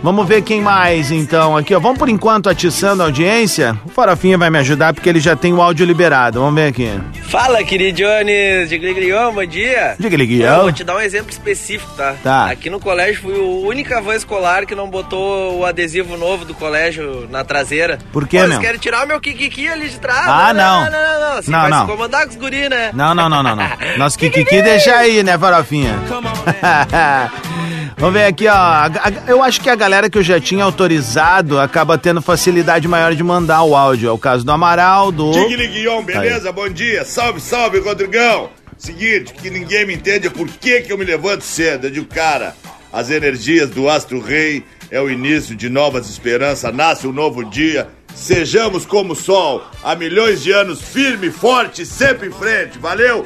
Vamos 0.01 0.27
ver 0.27 0.41
quem 0.43 0.61
mais, 0.61 1.11
então. 1.11 1.57
Aqui, 1.57 1.73
ó. 1.73 1.79
Vamos 1.79 1.97
por 1.97 2.09
enquanto 2.09 2.49
atiçando 2.49 3.01
a 3.01 3.05
audiência. 3.05 3.77
O 3.85 3.89
Farofinha 3.89 4.37
vai 4.37 4.49
me 4.49 4.59
ajudar 4.59 4.93
porque 4.93 5.09
ele 5.09 5.19
já 5.19 5.35
tem 5.35 5.53
o 5.53 5.61
áudio 5.61 5.85
liberado. 5.85 6.39
Vamos 6.39 6.55
ver 6.55 6.67
aqui. 6.67 6.89
Fala, 7.23 7.63
querido 7.63 7.97
Jones. 7.97 8.69
De 8.69 8.77
Gligrion, 8.77 9.33
bom 9.33 9.45
dia. 9.45 9.95
De 9.97 10.07
Gligrion. 10.09 10.61
Vou 10.61 10.71
te 10.71 10.83
dar 10.83 10.95
um 10.95 11.01
exemplo 11.01 11.31
específico, 11.31 11.91
tá? 11.95 12.15
Tá. 12.23 12.51
Aqui 12.51 12.69
no 12.69 12.79
colégio 12.79 13.21
fui 13.21 13.35
a 13.35 13.67
única 13.67 14.01
van 14.01 14.15
escolar 14.15 14.65
que 14.65 14.75
não 14.75 14.89
botou 14.89 15.59
o 15.59 15.65
adesivo 15.65 16.17
novo 16.17 16.45
do 16.45 16.53
colégio 16.53 17.27
na 17.29 17.43
traseira. 17.43 17.97
Por 18.11 18.27
quê, 18.27 18.37
Pô, 18.37 18.43
meu? 18.43 18.53
Eles 18.53 18.65
querem 18.65 18.79
tirar 18.79 19.05
o 19.05 19.07
meu 19.07 19.19
kikiki 19.19 19.67
ali 19.67 19.89
de 19.89 19.99
trás. 19.99 20.27
Ah, 20.27 20.53
não. 20.53 20.85
Não, 20.85 20.91
não, 20.91 20.91
não. 20.91 21.19
não. 21.19 21.37
Assim 21.37 21.51
não, 21.51 21.61
vai 21.61 21.69
não. 21.69 21.77
se 21.79 21.83
incomodar 21.83 22.23
com 22.25 22.29
os 22.29 22.35
guri, 22.35 22.69
né? 22.69 22.91
Não, 22.93 23.15
não, 23.15 23.27
não, 23.27 23.43
não, 23.43 23.55
não. 23.55 23.69
Nosso 23.97 24.17
Kikiki 24.17 24.61
deixa 24.61 24.95
aí, 24.95 25.23
né, 25.23 25.37
Farofinha? 25.37 25.95
Vamos 27.97 28.13
ver 28.13 28.25
aqui, 28.25 28.45
ó. 28.47 28.89
Eu 29.27 29.41
acho 29.41 29.61
que 29.61 29.69
a 29.69 29.75
galera 29.75 30.09
que 30.09 30.17
eu 30.17 30.23
já 30.23 30.39
tinha 30.39 30.63
autorizado 30.63 31.59
acaba 31.59 31.97
tendo 31.97 32.21
facilidade 32.21 32.87
maior 32.87 33.15
de 33.15 33.23
mandar 33.23 33.63
o 33.63 33.75
áudio. 33.75 34.09
É 34.09 34.11
o 34.11 34.17
caso 34.17 34.45
do 34.45 34.51
Amaral, 34.51 35.11
do. 35.11 35.31
Tigre 35.31 35.67
Guion, 35.67 36.03
beleza? 36.03 36.49
Aí. 36.49 36.53
Bom 36.53 36.69
dia. 36.69 37.05
Salve, 37.05 37.39
salve, 37.39 37.79
Rodrigão. 37.79 38.49
Seguinte, 38.77 39.33
que 39.33 39.49
ninguém 39.49 39.85
me 39.85 39.93
entende 39.93 40.27
é 40.27 40.29
por 40.29 40.47
que, 40.47 40.81
que 40.81 40.91
eu 40.91 40.97
me 40.97 41.05
levanto 41.05 41.43
cedo. 41.43 41.87
Eu 41.87 41.91
digo, 41.91 42.05
cara, 42.07 42.53
as 42.91 43.09
energias 43.09 43.69
do 43.69 43.89
Astro 43.89 44.19
Rei 44.19 44.63
é 44.91 44.99
o 44.99 45.09
início 45.09 45.55
de 45.55 45.69
novas 45.69 46.09
esperanças, 46.09 46.73
nasce 46.73 47.07
um 47.07 47.13
novo 47.13 47.45
dia. 47.45 47.87
Sejamos 48.13 48.85
como 48.85 49.13
o 49.13 49.15
sol, 49.15 49.63
há 49.83 49.95
milhões 49.95 50.43
de 50.43 50.51
anos, 50.51 50.81
firme, 50.81 51.29
forte, 51.29 51.85
sempre 51.85 52.27
em 52.27 52.31
frente. 52.31 52.77
Valeu! 52.77 53.25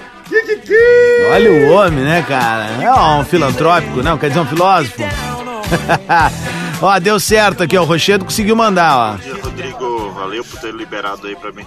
Olha 1.31 1.51
o 1.51 1.71
homem, 1.71 2.03
né, 2.03 2.24
cara? 2.27 2.65
É 2.81 2.91
um 2.91 3.25
filantrópico, 3.25 4.03
não? 4.03 4.17
Quer 4.17 4.29
dizer, 4.29 4.39
um 4.39 4.45
filósofo? 4.45 5.01
ó, 6.81 7.00
deu 7.00 7.19
certo 7.19 7.63
aqui, 7.63 7.77
ó. 7.77 7.81
O 7.81 7.86
Rochedo 7.86 8.25
conseguiu 8.25 8.55
mandar, 8.55 8.98
ó. 8.98 9.12
Bom 9.13 9.17
dia, 9.17 9.36
Rodrigo. 9.36 10.12
Valeu 10.12 10.43
por 10.43 10.59
ter 10.59 10.74
liberado 10.74 11.27
aí 11.27 11.36
pra 11.36 11.51
mim. 11.51 11.65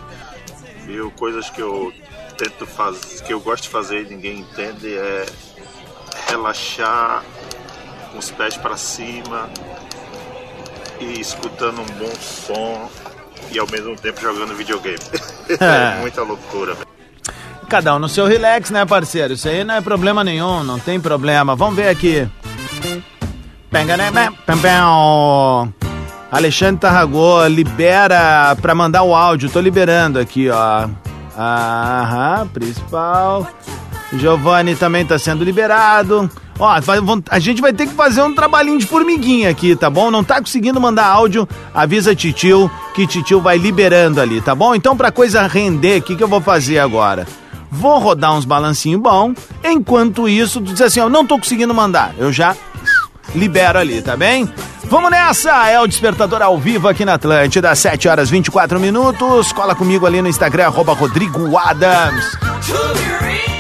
Viu? 0.87 1.11
Coisas 1.13 1.51
que 1.51 1.61
eu 1.61 1.93
tento 2.37 2.67
fazer, 2.67 3.23
que 3.23 3.33
eu 3.33 3.41
gosto 3.41 3.65
de 3.65 3.69
fazer 3.69 4.03
e 4.03 4.15
ninguém 4.15 4.41
entende 4.41 4.95
é 4.95 5.27
relaxar 6.29 7.23
com 8.11 8.19
os 8.19 8.31
pés 8.31 8.57
para 8.57 8.77
cima 8.77 9.49
e 11.01 11.21
escutando 11.21 11.81
um 11.81 11.87
bom 11.99 12.13
som 12.21 12.91
e 13.51 13.59
ao 13.59 13.67
mesmo 13.71 13.97
tempo 13.97 14.21
jogando 14.21 14.55
videogame. 14.55 14.99
é 15.61 16.01
muita 16.01 16.23
loucura, 16.23 16.75
velho. 16.75 16.92
Cada 17.73 17.97
um 17.97 17.99
no 17.99 18.07
seu 18.07 18.27
relax, 18.27 18.69
né, 18.69 18.85
parceiro? 18.85 19.33
Isso 19.33 19.49
aí 19.49 19.65
não 19.65 19.77
é 19.77 19.81
problema 19.81 20.23
nenhum, 20.23 20.63
não 20.63 20.79
tem 20.79 21.01
problema. 21.01 21.57
Vamos 21.57 21.75
ver 21.75 21.89
aqui. 21.89 22.29
Alexandre 26.31 26.83
Tarragô, 26.83 27.47
libera 27.47 28.55
pra 28.61 28.75
mandar 28.75 29.05
o 29.05 29.15
áudio. 29.15 29.49
Tô 29.49 29.59
liberando 29.59 30.19
aqui, 30.19 30.51
ó. 30.51 30.87
Aham, 31.35 32.47
principal. 32.49 33.49
Giovanni 34.13 34.77
também 34.77 35.07
tá 35.07 35.19
sendo 35.19 35.43
liberado. 35.43 36.31
Ó, 36.59 36.79
a 37.31 37.39
gente 37.39 37.63
vai 37.63 37.73
ter 37.73 37.87
que 37.87 37.95
fazer 37.95 38.21
um 38.21 38.35
trabalhinho 38.35 38.79
de 38.79 38.85
formiguinha 38.85 39.49
aqui, 39.49 39.75
tá 39.75 39.89
bom? 39.89 40.11
Não 40.11 40.23
tá 40.23 40.41
conseguindo 40.43 40.79
mandar 40.79 41.07
áudio? 41.07 41.49
Avisa 41.73 42.15
Titio 42.15 42.71
que 42.95 43.07
Titio 43.07 43.41
vai 43.41 43.57
liberando 43.57 44.21
ali, 44.21 44.43
tá 44.43 44.55
bom? 44.55 44.75
Então, 44.75 44.95
pra 44.95 45.11
coisa 45.11 45.47
render, 45.47 46.01
o 46.01 46.03
que, 46.03 46.17
que 46.17 46.23
eu 46.23 46.29
vou 46.29 46.43
fazer 46.43 46.79
agora? 46.79 47.27
Vou 47.75 47.99
rodar 47.99 48.35
uns 48.35 48.45
balancinhos 48.45 49.01
bom. 49.01 49.33
Enquanto 49.65 50.29
isso, 50.29 50.61
tu 50.61 50.73
diz 50.73 50.83
assim, 50.83 51.01
ó, 51.01 51.09
não 51.09 51.27
tô 51.27 51.39
conseguindo 51.39 51.73
mandar. 51.73 52.15
Eu 52.19 52.31
já 52.31 52.55
libero 53.35 53.79
ali, 53.79 54.03
tá 54.03 54.15
bem? 54.15 54.47
Vamos 54.85 55.11
nessa! 55.11 55.71
É 55.71 55.81
o 55.81 55.87
Despertador 55.87 56.43
ao 56.43 56.59
vivo 56.59 56.87
aqui 56.87 57.03
na 57.03 57.15
Atlântida, 57.15 57.75
7 57.75 58.09
horas 58.09 58.29
24 58.29 58.79
minutos. 58.79 59.53
Cola 59.53 59.75
comigo 59.75 60.05
ali 60.05 60.21
no 60.21 60.29
Instagram, 60.29 60.67
arroba 60.67 60.93
Rodrigo 60.93 61.57
Adams. 61.57 62.37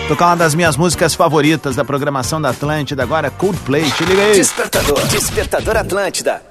Tocar 0.09 0.27
uma 0.27 0.37
das 0.37 0.55
minhas 0.55 0.77
músicas 0.77 1.15
favoritas 1.15 1.75
da 1.75 1.83
programação 1.83 2.39
da 2.39 2.51
Atlântida 2.51 3.03
agora, 3.03 3.31
Coldplay. 3.31 3.91
Te 3.93 4.05
liga 4.05 4.21
aí. 4.21 4.35
Despertador, 4.35 5.07
Despertador 5.07 5.77
Atlântida. 5.79 6.43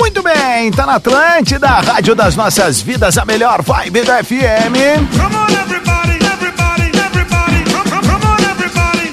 Muito 0.00 0.22
bem, 0.22 0.70
tá 0.70 0.86
na 0.86 0.94
Atlântida, 0.94 1.68
Rádio 1.68 2.14
das 2.14 2.34
Nossas 2.34 2.80
Vidas, 2.80 3.18
a 3.18 3.24
melhor 3.26 3.60
vibe 3.62 4.00
da 4.00 4.24
FM. 4.24 4.72
Come 5.12 5.36
on, 5.36 5.52
everybody, 5.52 6.18
everybody, 6.24 6.90
everybody. 6.98 7.62
Come, 7.70 7.90
come 7.90 8.26
on, 8.26 8.38
everybody. 8.50 9.10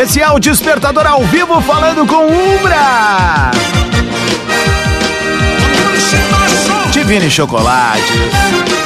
Esse 0.00 0.22
é 0.22 0.30
o 0.30 0.38
Despertador 0.38 1.04
ao 1.04 1.24
vivo 1.24 1.60
falando 1.62 2.06
com 2.06 2.28
Umbra. 2.28 3.50
Divine 6.92 7.28
Chocolates 7.28 8.85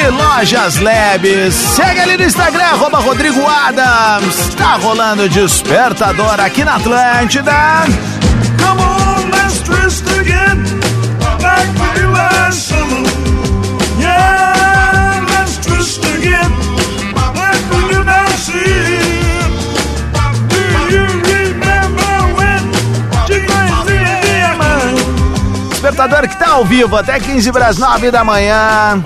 e 0.00 0.08
Lojas 0.08 0.78
Labs. 0.78 1.54
Segue 1.54 2.00
ali 2.00 2.16
no 2.16 2.24
Instagram, 2.24 2.64
arroba 2.64 2.98
Rodrigo 2.98 3.46
Adams. 3.46 4.54
Tá 4.56 4.76
rolando 4.76 5.28
despertador 5.28 6.40
aqui 6.40 6.64
na 6.64 6.76
Atlântida. 6.76 7.84
Come 8.58 8.80
on, 8.80 9.30
let's 9.30 9.60
twist 9.60 10.04
again. 10.18 10.64
To 11.40 12.00
you 12.00 12.10
last 12.10 12.68
summer. 12.68 13.02
Yeah, 13.98 15.26
let's 15.30 15.58
twist 15.58 16.04
again. 16.04 16.50
Back 17.34 17.58
to 17.70 17.92
you 17.92 18.04
last 18.04 18.50
Despertador 25.70 26.28
que 26.28 26.36
tá 26.38 26.50
ao 26.50 26.64
vivo 26.64 26.96
até 26.96 27.18
15 27.18 27.52
para 27.52 27.68
as 27.68 27.78
9 27.78 28.10
da 28.10 28.24
manhã. 28.24 29.02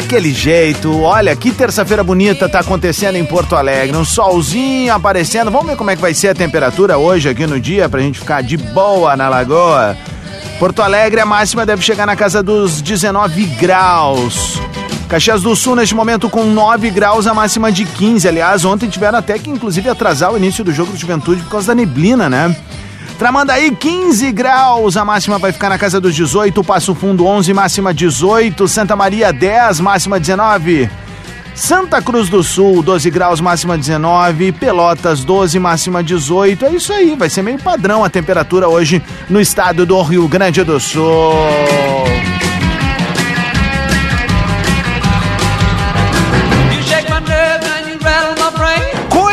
Daquele 0.00 0.32
jeito, 0.32 1.02
olha 1.02 1.36
que 1.36 1.52
terça-feira 1.52 2.02
bonita 2.02 2.48
tá 2.48 2.60
acontecendo 2.60 3.16
em 3.16 3.24
Porto 3.24 3.54
Alegre. 3.54 3.94
Um 3.94 4.04
solzinho 4.04 4.94
aparecendo. 4.94 5.50
Vamos 5.50 5.66
ver 5.66 5.76
como 5.76 5.90
é 5.90 5.94
que 5.94 6.00
vai 6.00 6.14
ser 6.14 6.28
a 6.28 6.34
temperatura 6.34 6.96
hoje 6.96 7.28
aqui 7.28 7.46
no 7.46 7.60
dia 7.60 7.86
pra 7.86 8.00
gente 8.00 8.18
ficar 8.18 8.42
de 8.42 8.56
boa 8.56 9.14
na 9.14 9.28
lagoa. 9.28 9.94
Porto 10.58 10.80
Alegre, 10.80 11.20
a 11.20 11.26
máxima 11.26 11.66
deve 11.66 11.82
chegar 11.82 12.06
na 12.06 12.16
casa 12.16 12.42
dos 12.42 12.80
19 12.80 13.44
graus. 13.60 14.58
Caxias 15.06 15.42
do 15.42 15.54
Sul, 15.54 15.76
neste 15.76 15.94
momento, 15.94 16.30
com 16.30 16.44
9 16.44 16.88
graus, 16.88 17.26
a 17.26 17.34
máxima 17.34 17.70
de 17.70 17.84
15. 17.84 18.26
Aliás, 18.26 18.64
ontem 18.64 18.88
tiveram 18.88 19.18
até 19.18 19.38
que, 19.38 19.50
inclusive, 19.50 19.90
atrasar 19.90 20.32
o 20.32 20.38
início 20.38 20.64
do 20.64 20.72
jogo 20.72 20.92
do 20.92 20.98
Juventude 20.98 21.42
por 21.42 21.50
causa 21.50 21.66
da 21.68 21.74
neblina, 21.74 22.26
né? 22.30 22.56
Tramandaí, 23.20 23.70
15 23.70 24.32
graus, 24.32 24.96
a 24.96 25.04
máxima 25.04 25.36
vai 25.36 25.52
ficar 25.52 25.68
na 25.68 25.76
casa 25.76 26.00
dos 26.00 26.14
18. 26.14 26.64
Passo 26.64 26.94
Fundo, 26.94 27.26
11, 27.26 27.52
máxima 27.52 27.92
18. 27.92 28.66
Santa 28.66 28.96
Maria, 28.96 29.30
10, 29.30 29.80
máxima 29.80 30.18
19. 30.18 30.88
Santa 31.54 32.00
Cruz 32.00 32.30
do 32.30 32.42
Sul, 32.42 32.82
12 32.82 33.10
graus, 33.10 33.38
máxima 33.38 33.76
19. 33.76 34.52
Pelotas, 34.52 35.22
12, 35.22 35.58
máxima 35.58 36.02
18. 36.02 36.64
É 36.64 36.70
isso 36.70 36.94
aí, 36.94 37.14
vai 37.14 37.28
ser 37.28 37.42
meio 37.42 37.58
padrão 37.58 38.02
a 38.02 38.08
temperatura 38.08 38.70
hoje 38.70 39.02
no 39.28 39.38
estado 39.38 39.84
do 39.84 40.00
Rio 40.00 40.26
Grande 40.26 40.64
do 40.64 40.80
Sul. 40.80 41.34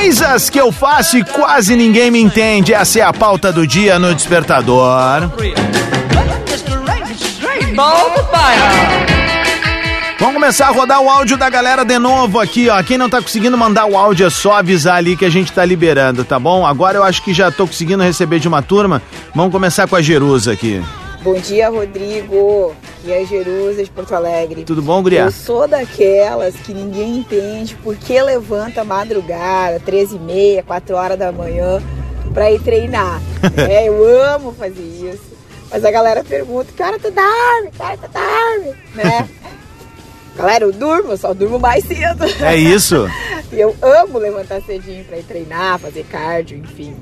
Coisas 0.08 0.50
que 0.50 0.58
eu 0.58 0.72
faço 0.72 1.18
e 1.18 1.24
quase 1.26 1.76
ninguém 1.76 2.10
me 2.10 2.22
entende. 2.22 2.74
Essa 2.74 3.00
é 3.00 3.02
a 3.02 3.12
pauta 3.12 3.52
do 3.52 3.68
dia 3.68 4.00
no 4.00 4.16
Despertador. 4.16 5.30
Vamos 10.18 10.36
começar 10.36 10.68
a 10.68 10.72
rodar 10.72 11.02
o 11.02 11.10
áudio 11.10 11.36
da 11.36 11.50
galera 11.50 11.84
de 11.84 12.00
novo 12.00 12.40
aqui, 12.40 12.70
ó. 12.70 12.82
Quem 12.82 12.98
não 12.98 13.10
tá 13.10 13.22
conseguindo 13.22 13.58
mandar 13.58 13.86
o 13.86 13.98
áudio 13.98 14.28
é 14.28 14.30
só 14.30 14.54
avisar 14.54 14.96
ali 14.96 15.18
que 15.18 15.26
a 15.26 15.30
gente 15.30 15.52
tá 15.52 15.66
liberando, 15.66 16.24
tá 16.24 16.40
bom? 16.40 16.66
Agora 16.66 16.98
eu 16.98 17.04
acho 17.04 17.22
que 17.22 17.34
já 17.34 17.52
tô 17.52 17.68
conseguindo 17.68 18.02
receber 18.02 18.40
de 18.40 18.48
uma 18.48 18.62
turma. 18.62 19.02
Vamos 19.36 19.52
começar 19.52 19.90
com 19.90 19.98
a 19.98 20.02
Jerusa 20.02 20.54
aqui. 20.54 20.82
Bom 21.22 21.34
dia, 21.36 21.70
Rodrigo. 21.70 22.76
E 23.04 23.14
a 23.14 23.24
Jerusa 23.24 23.84
de 23.84 23.90
Porto 23.90 24.14
Alegre. 24.14 24.64
Tudo 24.66 24.82
bom, 24.82 25.02
Guria? 25.02 25.22
Eu 25.22 25.32
sou 25.32 25.68
daquelas 25.68 26.56
que 26.56 26.74
ninguém 26.74 27.20
entende 27.20 27.76
por 27.76 27.96
que 27.96 28.22
levanta 28.22 28.84
madrugada, 28.84 29.80
13 29.80 30.16
e 30.16 30.20
meia, 30.20 30.64
4 30.64 30.96
horas 30.96 31.18
da 31.18 31.32
manhã, 31.32 31.82
pra 32.34 32.52
ir 32.52 32.62
treinar. 32.62 33.22
é, 33.70 33.88
eu 33.88 34.24
amo 34.24 34.52
fazer 34.52 34.82
isso. 34.82 35.38
Mas 35.70 35.86
a 35.86 35.92
galera 35.92 36.24
pergunta, 36.24 36.72
que 36.76 36.84
hora 36.84 36.98
tu 36.98 37.12
dorme? 37.12 37.72
Que 37.72 37.82
hora 37.82 37.98
tu 37.98 38.10
dorme? 38.12 38.76
Né? 38.96 39.30
Galera, 40.36 40.66
eu 40.66 40.72
durmo, 40.72 41.14
eu 41.14 41.18
só 41.18 41.34
durmo 41.34 41.58
mais 41.58 41.84
cedo. 41.84 42.24
É 42.42 42.56
isso? 42.56 43.08
e 43.52 43.60
eu 43.60 43.76
amo 43.82 44.20
levantar 44.20 44.62
cedinho 44.62 45.04
pra 45.06 45.18
ir 45.18 45.24
treinar, 45.24 45.80
fazer 45.80 46.04
cardio, 46.04 46.58
enfim. 46.60 46.96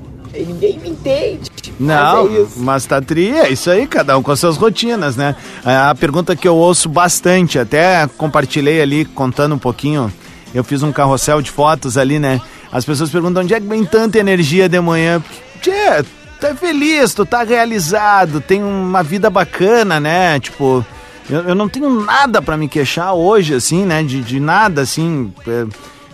Ninguém 0.44 0.78
me 0.78 0.90
entende. 0.90 1.50
Não, 1.78 2.28
Mas 2.28 2.38
é 2.38 2.46
mas 2.56 2.86
tá 2.86 3.00
tri, 3.00 3.30
é 3.30 3.50
isso 3.50 3.70
aí, 3.70 3.86
cada 3.86 4.16
um 4.16 4.22
com 4.22 4.32
as 4.32 4.40
suas 4.40 4.56
rotinas, 4.56 5.16
né? 5.16 5.36
A 5.64 5.94
pergunta 5.94 6.34
que 6.34 6.48
eu 6.48 6.56
ouço 6.56 6.88
bastante, 6.88 7.58
até 7.58 8.08
compartilhei 8.16 8.80
ali 8.80 9.04
contando 9.04 9.54
um 9.54 9.58
pouquinho, 9.58 10.12
eu 10.54 10.64
fiz 10.64 10.82
um 10.82 10.92
carrossel 10.92 11.42
de 11.42 11.50
fotos 11.50 11.98
ali, 11.98 12.18
né? 12.18 12.40
As 12.72 12.84
pessoas 12.84 13.10
perguntam 13.10 13.42
onde 13.42 13.54
é 13.54 13.60
que 13.60 13.66
vem 13.66 13.84
tanta 13.84 14.18
energia 14.18 14.68
de 14.68 14.80
manhã. 14.80 15.22
Tchê, 15.60 16.02
tu 16.40 16.46
é 16.46 16.54
feliz, 16.54 17.14
tu 17.14 17.24
tá 17.26 17.42
realizado, 17.42 18.40
tem 18.40 18.62
uma 18.62 19.02
vida 19.02 19.28
bacana, 19.30 20.00
né? 20.00 20.38
Tipo, 20.40 20.84
eu, 21.28 21.40
eu 21.40 21.54
não 21.54 21.68
tenho 21.68 21.88
nada 22.04 22.40
pra 22.40 22.56
me 22.56 22.68
queixar 22.68 23.14
hoje, 23.14 23.54
assim, 23.54 23.84
né? 23.84 24.02
De, 24.02 24.22
de 24.22 24.40
nada, 24.40 24.82
assim. 24.82 25.32
é, 25.46 25.66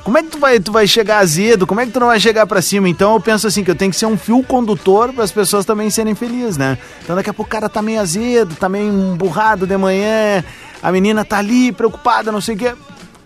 como 0.05 0.19
é 0.19 0.23
que 0.23 0.31
tu 0.31 0.39
vai, 0.39 0.59
tu 0.59 0.73
vai 0.73 0.87
chegar 0.87 1.19
azedo? 1.19 1.67
Como 1.67 1.81
é 1.81 1.87
que 1.87 1.93
tu 1.93 2.01
não 2.01 2.09
vai 2.09 2.19
chegar 2.19 2.47
pra 2.47 2.61
cima? 2.61 2.89
Então 2.89 3.15
eu 3.15 3.21
penso 3.21 3.47
assim 3.47 3.63
que 3.63 3.71
eu 3.71 3.75
tenho 3.75 3.91
que 3.91 3.97
ser 3.97 4.07
um 4.07 4.17
fio 4.17 4.43
condutor 4.43 5.13
para 5.13 5.23
as 5.23 5.31
pessoas 5.31 5.65
também 5.65 5.91
serem 5.91 6.15
felizes, 6.15 6.57
né? 6.57 6.77
Então 7.03 7.15
daqui 7.15 7.31
a 7.31 7.35
pouco 7.35 7.49
o 7.49 7.51
cara 7.51 7.69
tá 7.69 7.81
meio 7.81 8.01
azedo, 8.01 8.55
tá 8.57 8.69
meio 8.69 8.89
emburrado 8.89 9.67
de 9.67 9.77
manhã, 9.77 10.45
a 10.83 10.91
menina 10.91 11.25
tá 11.25 11.39
ali 11.39 11.71
preocupada, 11.71 12.33
não 12.33 12.41
sei 12.41 12.57
o 12.57 12.59
quê. 12.59 12.75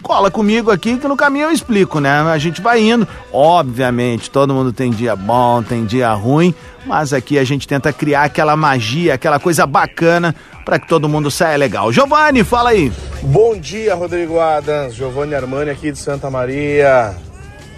Cola 0.06 0.30
comigo 0.30 0.70
aqui 0.70 0.96
que 0.98 1.08
no 1.08 1.16
caminho 1.16 1.46
eu 1.46 1.50
explico, 1.50 1.98
né? 1.98 2.20
A 2.20 2.38
gente 2.38 2.62
vai 2.62 2.80
indo. 2.80 3.08
Obviamente, 3.32 4.30
todo 4.30 4.54
mundo 4.54 4.72
tem 4.72 4.88
dia 4.88 5.16
bom, 5.16 5.64
tem 5.64 5.84
dia 5.84 6.12
ruim, 6.12 6.54
mas 6.86 7.12
aqui 7.12 7.40
a 7.40 7.42
gente 7.42 7.66
tenta 7.66 7.92
criar 7.92 8.22
aquela 8.22 8.54
magia, 8.54 9.14
aquela 9.14 9.40
coisa 9.40 9.66
bacana 9.66 10.32
para 10.64 10.78
que 10.78 10.86
todo 10.86 11.08
mundo 11.08 11.28
saia 11.28 11.56
legal. 11.56 11.90
Giovanni, 11.90 12.44
fala 12.44 12.70
aí. 12.70 12.92
Bom 13.20 13.58
dia, 13.58 13.96
Rodrigo 13.96 14.38
Adams, 14.38 14.94
Giovanni 14.94 15.34
Armani 15.34 15.70
aqui 15.70 15.90
de 15.90 15.98
Santa 15.98 16.30
Maria. 16.30 17.12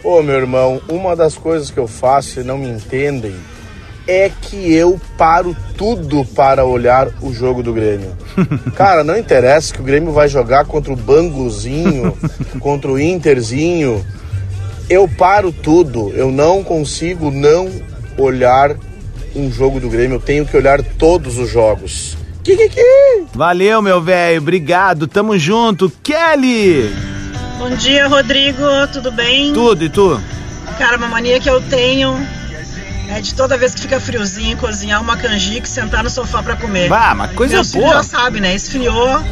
Ô 0.04 0.22
meu 0.22 0.36
irmão, 0.36 0.82
uma 0.86 1.16
das 1.16 1.34
coisas 1.34 1.70
que 1.70 1.78
eu 1.78 1.88
faço 1.88 2.40
e 2.40 2.44
não 2.44 2.58
me 2.58 2.68
entendem 2.68 3.34
é 4.08 4.32
que 4.40 4.74
eu 4.74 4.98
paro 5.18 5.54
tudo 5.76 6.24
para 6.24 6.64
olhar 6.64 7.08
o 7.20 7.30
jogo 7.30 7.62
do 7.62 7.74
Grêmio. 7.74 8.16
Cara, 8.74 9.04
não 9.04 9.18
interessa 9.18 9.74
que 9.74 9.82
o 9.82 9.84
Grêmio 9.84 10.12
vai 10.12 10.28
jogar 10.28 10.64
contra 10.64 10.90
o 10.90 10.96
Banguzinho, 10.96 12.16
contra 12.58 12.90
o 12.90 12.98
Interzinho. 12.98 14.04
Eu 14.88 15.06
paro 15.06 15.52
tudo, 15.52 16.10
eu 16.14 16.32
não 16.32 16.64
consigo 16.64 17.30
não 17.30 17.70
olhar 18.16 18.74
um 19.36 19.52
jogo 19.52 19.78
do 19.78 19.90
Grêmio, 19.90 20.16
eu 20.16 20.20
tenho 20.20 20.46
que 20.46 20.56
olhar 20.56 20.82
todos 20.82 21.36
os 21.36 21.50
jogos. 21.50 22.16
Kikiki! 22.42 22.80
Valeu, 23.34 23.82
meu 23.82 24.00
velho. 24.00 24.40
Obrigado. 24.40 25.06
Tamo 25.06 25.36
junto. 25.36 25.92
Kelly! 26.02 26.90
Bom 27.58 27.68
dia, 27.76 28.08
Rodrigo. 28.08 28.62
Tudo 28.90 29.12
bem? 29.12 29.52
Tudo 29.52 29.84
e 29.84 29.90
tu? 29.90 30.18
Cara, 30.78 30.96
uma 30.96 31.08
mania 31.08 31.38
que 31.38 31.50
eu 31.50 31.60
tenho 31.60 32.16
é 33.08 33.20
de 33.20 33.34
toda 33.34 33.56
vez 33.56 33.74
que 33.74 33.80
fica 33.82 33.98
friozinho, 34.00 34.56
cozinhar 34.56 35.00
uma 35.00 35.16
canjica 35.16 35.66
e 35.66 35.70
sentar 35.70 36.02
no 36.04 36.10
sofá 36.10 36.42
pra 36.42 36.56
comer. 36.56 36.88
Vá, 36.88 37.14
mas 37.14 37.32
coisa 37.32 37.54
Meu 37.54 37.64
filho 37.64 37.82
boa. 37.84 37.94
já 37.94 38.02
sabe, 38.02 38.40
né? 38.40 38.54
Esfriou, 38.54 39.22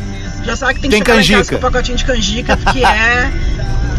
já 0.45 0.57
sabe 0.57 0.75
que 0.75 0.81
tem 0.81 0.91
que 0.91 0.97
Tem 0.97 1.05
chegar 1.05 1.15
lá 1.15 1.21
em 1.21 1.25
casa 1.25 1.37
canjica. 1.39 1.59
com 1.59 1.67
um 1.67 1.71
pacotinho 1.71 1.99
de 1.99 2.05
canjica, 2.05 2.57
porque 2.57 2.85
é... 2.85 3.31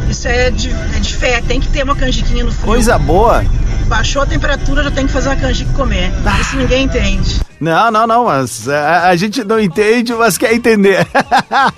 Isso 0.10 0.26
é 0.26 0.50
de, 0.50 0.70
é 0.72 1.00
de 1.02 1.14
fé, 1.16 1.42
tem 1.42 1.60
que 1.60 1.68
ter 1.68 1.84
uma 1.84 1.94
canjiquinha 1.96 2.44
no 2.46 2.52
frio. 2.52 2.66
Coisa 2.66 2.98
boa. 2.98 3.44
Baixou 3.88 4.22
a 4.22 4.26
temperatura, 4.26 4.82
já 4.84 4.92
tem 4.92 5.06
que 5.06 5.12
fazer 5.12 5.28
uma 5.30 5.36
canjica 5.36 5.70
e 5.70 5.74
comer. 5.74 6.12
Ah. 6.26 6.40
Isso 6.40 6.56
ninguém 6.56 6.86
entende. 6.86 7.42
Não, 7.60 7.92
não, 7.92 8.08
não, 8.08 8.26
mas 8.26 8.70
a, 8.70 9.10
a 9.10 9.16
gente 9.18 9.44
não 9.44 9.60
entende, 9.60 10.14
mas 10.14 10.38
quer 10.38 10.54
entender. 10.54 11.06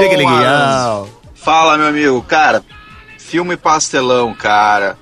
Digriguilhão. 0.00 1.08
Fala, 1.34 1.78
meu 1.78 1.86
amigo. 1.88 2.20
Cara, 2.22 2.62
filme 3.18 3.56
pastelão, 3.56 4.34
cara. 4.34 4.96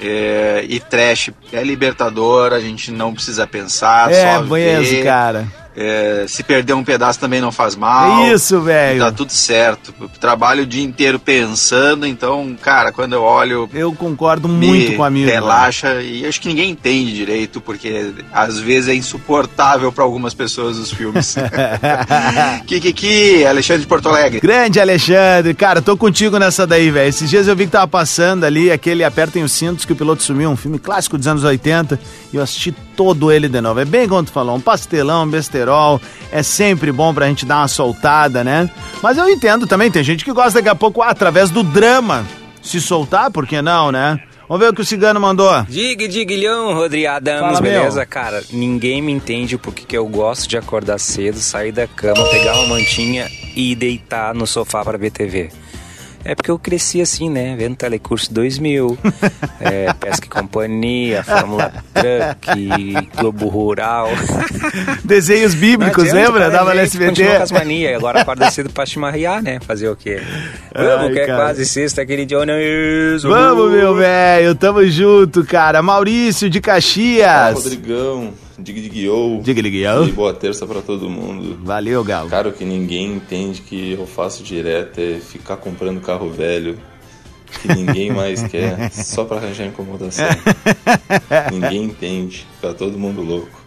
É, 0.00 0.64
e 0.68 0.80
trash 0.80 1.30
é 1.52 1.62
libertador, 1.62 2.52
a 2.52 2.60
gente 2.60 2.90
não 2.90 3.12
precisa 3.12 3.46
pensar, 3.46 4.10
É, 4.10 4.34
só 4.36 4.42
ver. 4.42 5.04
cara. 5.04 5.46
É, 5.76 6.24
se 6.28 6.42
perder 6.42 6.72
um 6.72 6.82
pedaço 6.82 7.18
também 7.20 7.40
não 7.40 7.52
faz 7.52 7.76
mal. 7.76 8.24
É 8.24 8.32
isso, 8.32 8.60
velho. 8.60 9.00
Tá 9.00 9.12
tudo 9.12 9.32
certo. 9.32 9.94
Eu 10.00 10.08
trabalho 10.08 10.64
o 10.64 10.66
dia 10.66 10.82
inteiro 10.82 11.18
pensando, 11.18 12.06
então, 12.06 12.56
cara, 12.60 12.92
quando 12.92 13.12
eu 13.12 13.22
olho. 13.22 13.68
Eu 13.72 13.92
concordo 13.92 14.48
muito 14.48 14.94
com 14.94 15.02
o 15.02 15.04
amigo. 15.04 15.30
Relaxa 15.30 16.02
e 16.02 16.26
acho 16.26 16.40
que 16.40 16.48
ninguém 16.48 16.70
entende 16.70 17.14
direito, 17.14 17.60
porque 17.60 18.12
às 18.32 18.58
vezes 18.58 18.88
é 18.88 18.94
insuportável 18.94 19.92
para 19.92 20.02
algumas 20.02 20.34
pessoas 20.34 20.76
os 20.76 20.92
filmes. 20.92 21.36
Kikiki, 22.66 23.44
Alexandre 23.44 23.82
de 23.82 23.88
Porto 23.88 24.08
Alegre. 24.08 24.40
Grande 24.40 24.80
Alexandre, 24.80 25.54
cara, 25.54 25.80
tô 25.80 25.96
contigo 25.96 26.38
nessa 26.38 26.66
daí, 26.66 26.90
velho. 26.90 27.08
Esses 27.08 27.30
dias 27.30 27.46
eu 27.46 27.54
vi 27.54 27.66
que 27.66 27.72
tava 27.72 27.86
passando 27.88 28.44
ali 28.44 28.70
aquele 28.70 29.04
Apertem 29.04 29.42
os 29.42 29.52
Cintos 29.52 29.84
que 29.84 29.92
o 29.92 29.96
piloto 29.96 30.22
sumiu, 30.22 30.50
um 30.50 30.56
filme 30.56 30.78
clássico 30.78 31.16
dos 31.16 31.26
anos 31.26 31.44
80, 31.44 31.98
e 32.32 32.36
eu 32.36 32.42
assisti 32.42 32.72
todo 32.96 33.30
ele 33.32 33.48
de 33.48 33.60
novo. 33.60 33.80
É 33.80 33.84
bem 33.84 34.08
como 34.08 34.22
tu 34.22 34.30
falou, 34.30 34.56
um 34.56 34.60
pastelão, 34.60 35.24
um 35.24 35.30
besterol, 35.60 36.00
é 36.32 36.42
sempre 36.42 36.90
bom 36.92 37.12
pra 37.12 37.26
gente 37.26 37.44
dar 37.44 37.58
uma 37.58 37.68
soltada, 37.68 38.42
né? 38.42 38.68
Mas 39.02 39.18
eu 39.18 39.28
entendo 39.28 39.66
também, 39.66 39.90
tem 39.90 40.02
gente 40.02 40.24
que 40.24 40.32
gosta 40.32 40.54
daqui 40.54 40.68
a 40.68 40.74
pouco, 40.74 41.02
ah, 41.02 41.08
através 41.10 41.50
do 41.50 41.62
drama, 41.62 42.26
se 42.62 42.80
soltar, 42.80 43.30
por 43.30 43.46
que 43.46 43.60
não, 43.60 43.92
né? 43.92 44.18
Vamos 44.48 44.64
ver 44.64 44.72
o 44.72 44.74
que 44.74 44.80
o 44.80 44.84
cigano 44.84 45.20
mandou. 45.20 45.62
Diga, 45.68 46.08
digilhão, 46.08 46.74
Rodrigo 46.74 47.08
Adams, 47.08 47.40
Fala, 47.40 47.60
meu. 47.60 47.72
beleza? 47.72 48.04
Cara, 48.04 48.42
ninguém 48.50 49.00
me 49.00 49.12
entende 49.12 49.56
porque 49.56 49.84
que 49.84 49.96
eu 49.96 50.04
gosto 50.08 50.48
de 50.48 50.56
acordar 50.56 50.98
cedo, 50.98 51.38
sair 51.38 51.70
da 51.70 51.86
cama, 51.86 52.24
pegar 52.30 52.54
uma 52.58 52.66
mantinha 52.74 53.30
e 53.54 53.76
deitar 53.76 54.34
no 54.34 54.48
sofá 54.48 54.84
para 54.84 54.98
ver 54.98 55.12
TV. 55.12 55.50
É 56.24 56.34
porque 56.34 56.50
eu 56.50 56.58
cresci 56.58 57.00
assim, 57.00 57.30
né? 57.30 57.54
Vendo 57.56 57.76
Telecurso 57.76 58.32
2000, 58.32 58.98
é, 59.60 59.92
Pesca 59.94 60.26
e 60.26 60.28
Companhia, 60.28 61.22
Fórmula 61.24 61.72
Truck, 61.94 63.08
Globo 63.16 63.48
Rural. 63.48 64.08
Desenhos 65.04 65.54
bíblicos, 65.54 66.04
lembra? 66.12 66.40
cara, 66.40 66.50
Dava 66.50 66.70
a 66.72 66.74
no 66.74 66.80
gente 66.84 66.98
Continua 66.98 67.30
com 67.30 67.36
as 67.36 67.42
SBT. 67.50 67.64
manias. 67.64 67.96
Agora 67.96 68.20
acorda 68.20 68.50
cedo 68.50 68.70
pra 68.70 68.84
chimarrear, 68.86 69.42
né? 69.42 69.58
Fazer 69.66 69.88
o 69.88 69.96
quê? 69.96 70.20
Ai, 70.74 70.86
Vamos, 70.86 71.12
que 71.12 71.18
é 71.20 71.26
cara. 71.26 71.38
quase 71.44 71.64
sexta, 71.66 72.02
aquele 72.02 72.26
dia 72.26 72.38
honesto. 72.38 73.28
Vamos, 73.28 73.72
meu 73.72 73.94
velho, 73.94 74.54
tamo 74.54 74.86
junto, 74.88 75.44
cara. 75.44 75.80
Maurício 75.82 76.50
de 76.50 76.60
Caxias. 76.60 77.54
Rodrigão. 77.54 78.32
Dig 78.62 78.80
Dig 78.80 79.04
Yo. 79.04 79.40
Dig 79.42 79.62
Dig 79.62 79.82
Yo. 79.82 80.04
E 80.06 80.12
boa 80.12 80.34
terça 80.34 80.66
pra 80.66 80.80
todo 80.80 81.08
mundo. 81.08 81.58
Valeu, 81.62 82.04
Galo. 82.04 82.28
Cara, 82.28 82.48
o 82.48 82.52
que 82.52 82.64
ninguém 82.64 83.14
entende 83.14 83.62
que 83.62 83.92
eu 83.92 84.06
faço 84.06 84.42
direto 84.42 84.98
é 84.98 85.18
ficar 85.20 85.56
comprando 85.56 86.00
carro 86.00 86.30
velho 86.30 86.78
que 87.62 87.68
ninguém 87.68 88.12
mais 88.12 88.42
quer, 88.48 88.90
só 88.92 89.24
pra 89.24 89.38
arranjar 89.38 89.66
incomodação. 89.66 90.26
ninguém 91.50 91.84
entende, 91.84 92.46
fica 92.60 92.74
todo 92.74 92.98
mundo 92.98 93.22
louco. 93.22 93.60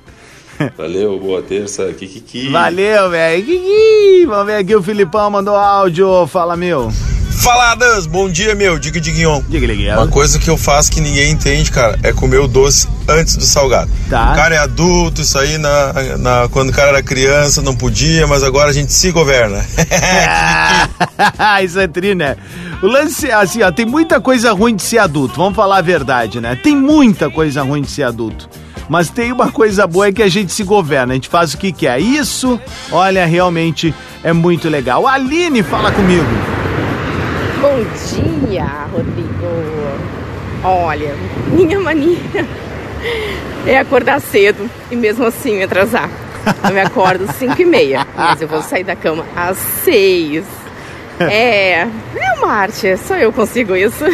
Valeu, 0.77 1.19
boa 1.19 1.41
terça, 1.41 1.91
Kikiki. 1.93 2.49
Valeu, 2.49 3.10
velho. 3.10 3.43
Kiki. 3.43 4.25
Vamos 4.25 4.45
ver 4.45 4.58
aqui, 4.58 4.75
o 4.75 4.84
Filipão 4.84 5.29
mandou 5.29 5.56
áudio. 5.56 6.27
Fala, 6.27 6.56
meu. 6.56 6.89
Faladas, 7.41 8.05
bom 8.05 8.29
dia, 8.29 8.55
meu. 8.55 8.79
Diga, 8.79 9.01
Diguinhon. 9.01 9.41
Diga. 9.49 9.97
Uma 9.97 10.07
coisa 10.07 10.39
que 10.39 10.49
eu 10.49 10.57
faço 10.57 10.91
que 10.91 11.01
ninguém 11.01 11.31
entende, 11.31 11.71
cara, 11.71 11.99
é 12.03 12.13
comer 12.13 12.37
o 12.39 12.47
doce 12.47 12.87
antes 13.07 13.35
do 13.35 13.43
salgado. 13.43 13.89
Tá. 14.09 14.31
O 14.31 14.35
cara 14.35 14.55
é 14.55 14.57
adulto, 14.57 15.21
isso 15.21 15.37
aí 15.37 15.57
na, 15.57 15.93
na, 16.17 16.47
quando 16.49 16.69
o 16.69 16.73
cara 16.73 16.89
era 16.89 17.03
criança 17.03 17.61
não 17.61 17.75
podia, 17.75 18.27
mas 18.27 18.43
agora 18.43 18.69
a 18.69 18.73
gente 18.73 18.93
se 18.93 19.11
governa. 19.11 19.63
isso 21.63 21.79
é 21.79 21.87
tri, 21.87 22.15
né? 22.15 22.37
O 22.81 22.87
lance 22.87 23.27
é 23.27 23.33
assim, 23.33 23.61
ó, 23.61 23.71
tem 23.71 23.85
muita 23.85 24.21
coisa 24.21 24.51
ruim 24.51 24.75
de 24.75 24.83
ser 24.83 24.99
adulto, 24.99 25.35
vamos 25.35 25.55
falar 25.55 25.77
a 25.77 25.81
verdade, 25.81 26.39
né? 26.39 26.55
Tem 26.55 26.75
muita 26.75 27.29
coisa 27.29 27.61
ruim 27.63 27.81
de 27.81 27.91
ser 27.91 28.03
adulto. 28.03 28.49
Mas 28.89 29.09
tem 29.09 29.31
uma 29.31 29.51
coisa 29.51 29.87
boa 29.87 30.07
é 30.07 30.11
que 30.11 30.21
a 30.21 30.29
gente 30.29 30.51
se 30.51 30.63
governa, 30.63 31.13
a 31.13 31.15
gente 31.15 31.29
faz 31.29 31.53
o 31.53 31.57
que 31.57 31.71
quer. 31.71 31.99
Isso, 31.99 32.59
olha, 32.91 33.25
realmente 33.25 33.93
é 34.23 34.33
muito 34.33 34.69
legal. 34.69 35.07
A 35.07 35.13
Aline 35.13 35.63
fala 35.63 35.91
comigo. 35.91 36.52
Bom 37.73 38.45
dia, 38.45 38.67
Rodrigo. 38.91 39.47
Olha, 40.63 41.15
minha 41.51 41.79
mania 41.79 42.19
é 43.65 43.79
acordar 43.79 44.21
cedo 44.21 44.69
e 44.91 44.95
mesmo 44.95 45.25
assim 45.25 45.55
me 45.57 45.63
atrasar. 45.63 46.07
Eu 46.63 46.71
me 46.71 46.79
acordo 46.79 47.25
5 47.33 47.59
e 47.59 47.65
meia, 47.65 48.05
mas 48.15 48.39
eu 48.43 48.47
vou 48.47 48.62
sair 48.62 48.83
da 48.83 48.95
cama 48.95 49.25
às 49.36 49.57
6. 49.57 50.45
É, 51.19 51.79
é 51.79 52.33
uma 52.38 52.51
arte, 52.51 52.95
só 52.95 53.15
eu 53.15 53.33
consigo 53.33 53.75
isso. 53.75 54.05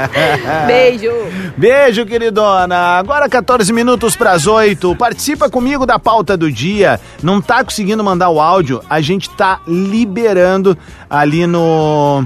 Beijo. 0.66 1.12
Beijo, 1.58 2.06
queridona. 2.06 2.98
Agora 2.98 3.28
14 3.28 3.70
minutos 3.70 4.16
para 4.16 4.32
as 4.32 4.46
8. 4.46 4.96
Participa 4.96 5.50
comigo 5.50 5.84
da 5.84 5.98
pauta 5.98 6.38
do 6.38 6.50
dia. 6.50 6.98
Não 7.22 7.38
tá 7.38 7.62
conseguindo 7.62 8.02
mandar 8.02 8.30
o 8.30 8.40
áudio? 8.40 8.80
A 8.88 9.02
gente 9.02 9.28
tá 9.28 9.60
liberando 9.66 10.76
ali 11.10 11.46
no 11.46 12.24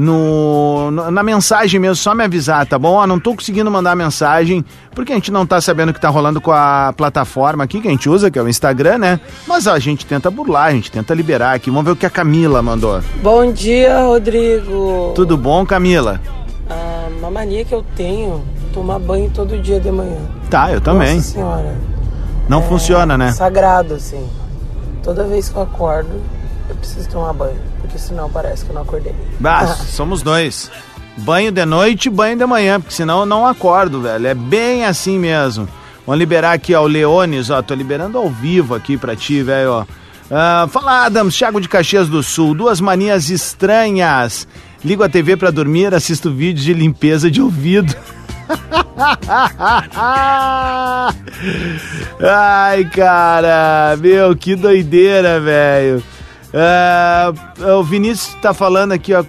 no, 0.00 0.92
na 0.92 1.24
mensagem 1.24 1.80
mesmo, 1.80 1.96
só 1.96 2.14
me 2.14 2.22
avisar, 2.22 2.64
tá 2.64 2.78
bom? 2.78 2.92
Ó, 2.92 3.04
não 3.04 3.18
tô 3.18 3.34
conseguindo 3.34 3.68
mandar 3.68 3.96
mensagem, 3.96 4.64
porque 4.94 5.10
a 5.10 5.16
gente 5.16 5.32
não 5.32 5.44
tá 5.44 5.60
sabendo 5.60 5.88
o 5.88 5.92
que 5.92 6.00
tá 6.00 6.08
rolando 6.08 6.40
com 6.40 6.52
a 6.52 6.94
plataforma 6.96 7.64
aqui 7.64 7.80
que 7.80 7.88
a 7.88 7.90
gente 7.90 8.08
usa, 8.08 8.30
que 8.30 8.38
é 8.38 8.42
o 8.42 8.48
Instagram, 8.48 8.98
né? 8.98 9.20
Mas 9.44 9.66
ó, 9.66 9.72
a 9.72 9.78
gente 9.80 10.06
tenta 10.06 10.30
burlar, 10.30 10.66
a 10.66 10.70
gente 10.70 10.88
tenta 10.88 11.12
liberar 11.14 11.56
aqui. 11.56 11.68
Vamos 11.68 11.84
ver 11.84 11.90
o 11.90 11.96
que 11.96 12.06
a 12.06 12.10
Camila 12.10 12.62
mandou. 12.62 13.00
Bom 13.20 13.50
dia, 13.50 14.02
Rodrigo. 14.02 15.14
Tudo 15.16 15.36
bom, 15.36 15.66
Camila? 15.66 16.20
Ah, 16.70 17.08
uma 17.18 17.32
mania 17.32 17.64
que 17.64 17.74
eu 17.74 17.84
tenho, 17.96 18.44
tomar 18.72 19.00
banho 19.00 19.28
todo 19.34 19.60
dia 19.60 19.80
de 19.80 19.90
manhã. 19.90 20.20
Tá, 20.48 20.70
eu 20.70 20.80
também. 20.80 21.16
Nossa 21.16 21.32
senhora. 21.32 21.76
Não 22.48 22.60
é 22.60 22.62
funciona, 22.62 23.18
né? 23.18 23.32
Sagrado, 23.32 23.94
assim. 23.94 24.24
Toda 25.02 25.24
vez 25.24 25.48
que 25.48 25.56
eu 25.56 25.62
acordo, 25.62 26.22
eu 26.68 26.76
preciso 26.76 27.08
tomar 27.08 27.32
banho 27.32 27.77
porque 27.88 27.98
senão 27.98 28.30
parece 28.30 28.64
que 28.64 28.70
eu 28.70 28.74
não 28.74 28.82
acordei. 28.82 29.14
Bah, 29.40 29.66
somos 29.88 30.22
dois. 30.22 30.70
Banho 31.16 31.50
de 31.50 31.64
noite 31.64 32.06
e 32.06 32.10
banho 32.10 32.36
de 32.36 32.46
manhã, 32.46 32.80
porque 32.80 32.94
senão 32.94 33.20
eu 33.20 33.26
não 33.26 33.44
acordo, 33.44 34.02
velho. 34.02 34.26
É 34.26 34.34
bem 34.34 34.84
assim 34.84 35.18
mesmo. 35.18 35.66
Vamos 36.06 36.18
liberar 36.20 36.52
aqui, 36.52 36.74
ó, 36.74 36.82
o 36.82 36.86
Leones, 36.86 37.50
ó. 37.50 37.60
Tô 37.60 37.74
liberando 37.74 38.18
ao 38.18 38.30
vivo 38.30 38.74
aqui 38.74 38.96
pra 38.96 39.16
ti, 39.16 39.42
velho, 39.42 39.72
ó. 39.72 39.82
Uh, 39.82 40.68
fala, 40.68 41.06
Adams, 41.06 41.36
Thiago 41.36 41.60
de 41.60 41.68
Caxias 41.68 42.08
do 42.08 42.22
Sul. 42.22 42.54
Duas 42.54 42.80
manias 42.80 43.30
estranhas. 43.30 44.46
Ligo 44.84 45.02
a 45.02 45.08
TV 45.08 45.36
pra 45.36 45.50
dormir, 45.50 45.92
assisto 45.92 46.30
vídeos 46.30 46.64
de 46.64 46.72
limpeza 46.72 47.28
de 47.30 47.42
ouvido. 47.42 47.92
Ai, 52.22 52.84
cara, 52.84 53.96
meu, 53.98 54.36
que 54.36 54.54
doideira, 54.54 55.40
velho. 55.40 56.02
Uh, 56.48 57.78
o 57.78 57.84
Vinícius 57.84 58.34
está 58.34 58.54
falando 58.54 58.92
aqui, 58.92 59.12
ó, 59.12 59.22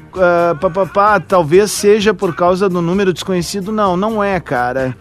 pá, 0.93 1.19
talvez 1.19 1.69
seja 1.71 2.13
por 2.13 2.33
causa 2.33 2.69
do 2.69 2.81
número 2.81 3.11
desconhecido. 3.11 3.71
Não, 3.71 3.97
não 3.97 4.23
é, 4.23 4.39
cara. 4.39 4.95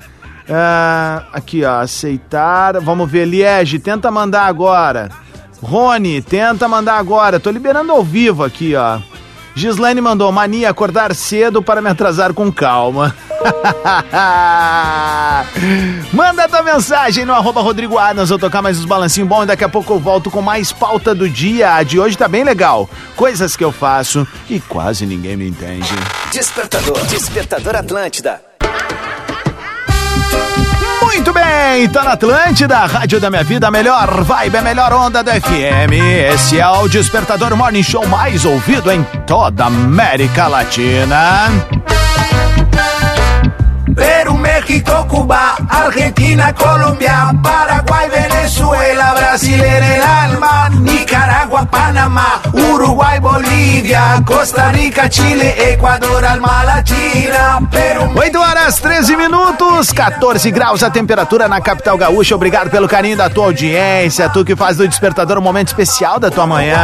Aqui, 1.33 1.65
ó, 1.65 1.81
aceitar. 1.81 2.81
Vamos 2.81 3.11
ver, 3.11 3.27
Liege, 3.27 3.79
tenta 3.79 4.11
mandar 4.11 4.47
agora. 4.47 5.11
Rony, 5.63 6.23
tenta 6.23 6.67
mandar 6.67 6.99
agora. 6.99 7.39
Tô 7.39 7.51
liberando 7.51 7.93
ao 7.93 8.03
vivo 8.03 8.45
aqui, 8.45 8.75
ó. 8.75 8.99
Gislaine 9.55 10.01
mandou 10.01 10.31
mania 10.31 10.71
acordar 10.71 11.15
cedo 11.15 11.61
para 11.63 11.83
me 11.83 11.91
atrasar 11.91 12.33
com 12.33 12.51
calma. 12.51 13.15
Manda 16.13 16.49
tua 16.49 16.63
mensagem 16.63 17.25
no 17.25 17.33
arroba 17.33 17.61
Rodrigo 17.61 17.99
Adams, 17.99 18.31
vou 18.31 18.39
tocar 18.39 18.63
mais 18.63 18.79
uns 18.79 18.85
balancinhos 18.85 19.29
bons 19.29 19.45
e 19.45 19.47
daqui 19.47 19.65
a 19.65 19.69
pouco 19.69 19.93
eu 19.93 19.99
volto 19.99 20.31
com 20.31 20.43
mais 20.43 20.73
pauta 20.73 21.15
do 21.15 21.29
dia. 21.29 21.75
A 21.75 21.83
de 21.83 21.99
hoje 21.99 22.17
tá 22.17 22.29
bem 22.29 22.45
legal. 22.45 22.89
Coisas 23.17 23.57
que 23.57 23.65
eu 23.65 23.73
faço 23.73 24.27
e 24.49 24.61
quase 24.61 25.07
ninguém 25.07 25.37
me 25.37 25.49
entende. 25.49 25.93
Despertador, 26.33 27.05
Despertador 27.07 27.77
Atlântida. 27.77 28.41
Muito 31.03 31.33
bem, 31.33 31.89
tá 31.89 32.05
na 32.05 32.13
Atlântida, 32.13 32.79
Rádio 32.87 33.21
da 33.21 33.31
Minha 33.31 33.45
Vida, 33.45 33.69
a 33.69 33.71
melhor 33.71 34.23
vibe, 34.23 34.57
a 34.57 34.63
melhor 34.63 34.93
onda 34.93 35.23
do 35.23 35.31
FM. 35.31 35.93
Esse 36.33 36.61
é 36.61 36.69
o 36.69 36.89
Despertador 36.89 37.57
Morning 37.57 37.83
Show 37.83 38.07
mais 38.07 38.45
ouvido 38.45 38.91
em 38.91 39.03
toda 39.27 39.65
a 39.65 39.67
América 39.67 40.47
Latina. 40.47 41.49
Peru, 43.99 44.38
México, 44.49 45.07
Cuba, 45.09 45.57
Argentina, 45.69 46.55
Colombia, 46.55 47.35
Paraguay, 47.43 48.09
Venezuela, 48.09 49.13
Brasil 49.13 49.63
en 49.63 49.85
el 49.85 50.03
alma, 50.03 50.71
Nicaragua, 50.71 51.67
Panamá, 51.67 52.41
Uruguay, 52.55 53.21
Bolívia, 53.21 54.23
Costa 54.25 54.71
Rica, 54.71 55.07
Chile, 55.11 55.55
Equador, 55.71 56.25
Alma 56.25 56.63
Latina, 56.65 57.61
Peru. 57.71 58.11
8 58.17 58.39
horas 58.39 58.77
13 58.77 59.17
minutos, 59.17 59.93
14 59.93 60.51
graus 60.51 60.83
a 60.83 60.91
temperatura 60.91 61.47
na 61.47 61.61
capital 61.61 61.99
gaúcha. 61.99 62.35
Obrigado 62.35 62.71
pelo 62.71 62.89
carinho 62.89 63.19
da 63.19 63.29
tua 63.29 63.45
audiência, 63.45 64.31
tu 64.31 64.47
que 64.47 64.57
faz 64.57 64.79
do 64.79 64.89
despertador 64.89 65.37
um 65.37 65.43
momento 65.43 65.69
especial 65.69 66.19
da 66.19 66.31
tua 66.31 66.47
manhã. 66.47 66.79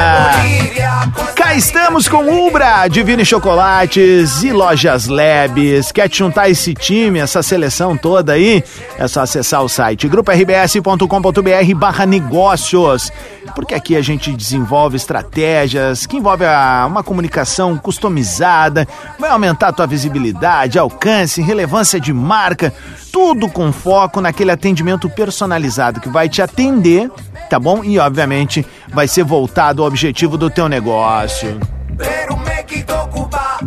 Cá 1.34 1.54
estamos 1.54 2.08
com 2.08 2.46
Ubra, 2.46 2.86
Divine 2.88 3.24
Chocolates 3.24 4.42
e 4.42 4.52
Lojas 4.52 5.06
Labs. 5.06 5.90
Quer 5.92 6.08
te 6.08 6.18
juntar 6.18 6.50
esse 6.50 6.74
time, 6.74 7.18
essa 7.18 7.42
seleção 7.54 7.96
toda 7.96 8.32
aí? 8.32 8.64
É 8.98 9.06
só 9.06 9.20
acessar 9.20 9.62
o 9.62 9.68
site 9.68 10.08
grupo-rbs.com.br 10.08 11.74
barra 11.76 12.04
negócios. 12.04 13.12
Porque 13.54 13.74
aqui 13.74 13.96
a 13.96 14.02
gente 14.02 14.32
desenvolve 14.32 14.96
estratégias 14.96 16.06
que 16.06 16.16
envolvem 16.16 16.48
uma 16.86 17.02
comunicação 17.04 17.76
customizada, 17.76 18.88
vai 19.18 19.30
aumentar 19.30 19.68
a 19.68 19.72
tua 19.72 19.86
visibilidade, 19.86 20.78
alcance, 20.78 21.40
relevância 21.40 22.00
de 22.00 22.12
marca, 22.12 22.72
tudo 23.12 23.48
com 23.48 23.72
foco 23.72 24.20
naquele 24.20 24.50
atendimento 24.50 25.08
personalizado 25.08 26.00
que 26.00 26.08
vai 26.08 26.28
te 26.28 26.42
atender, 26.42 27.10
tá 27.48 27.60
bom? 27.60 27.84
E 27.84 27.98
obviamente 27.98 28.66
vai 28.92 29.06
ser 29.06 29.22
voltado 29.22 29.82
ao 29.82 29.88
objetivo 29.88 30.36
do 30.36 30.50
teu 30.50 30.68
negócio. 30.68 31.73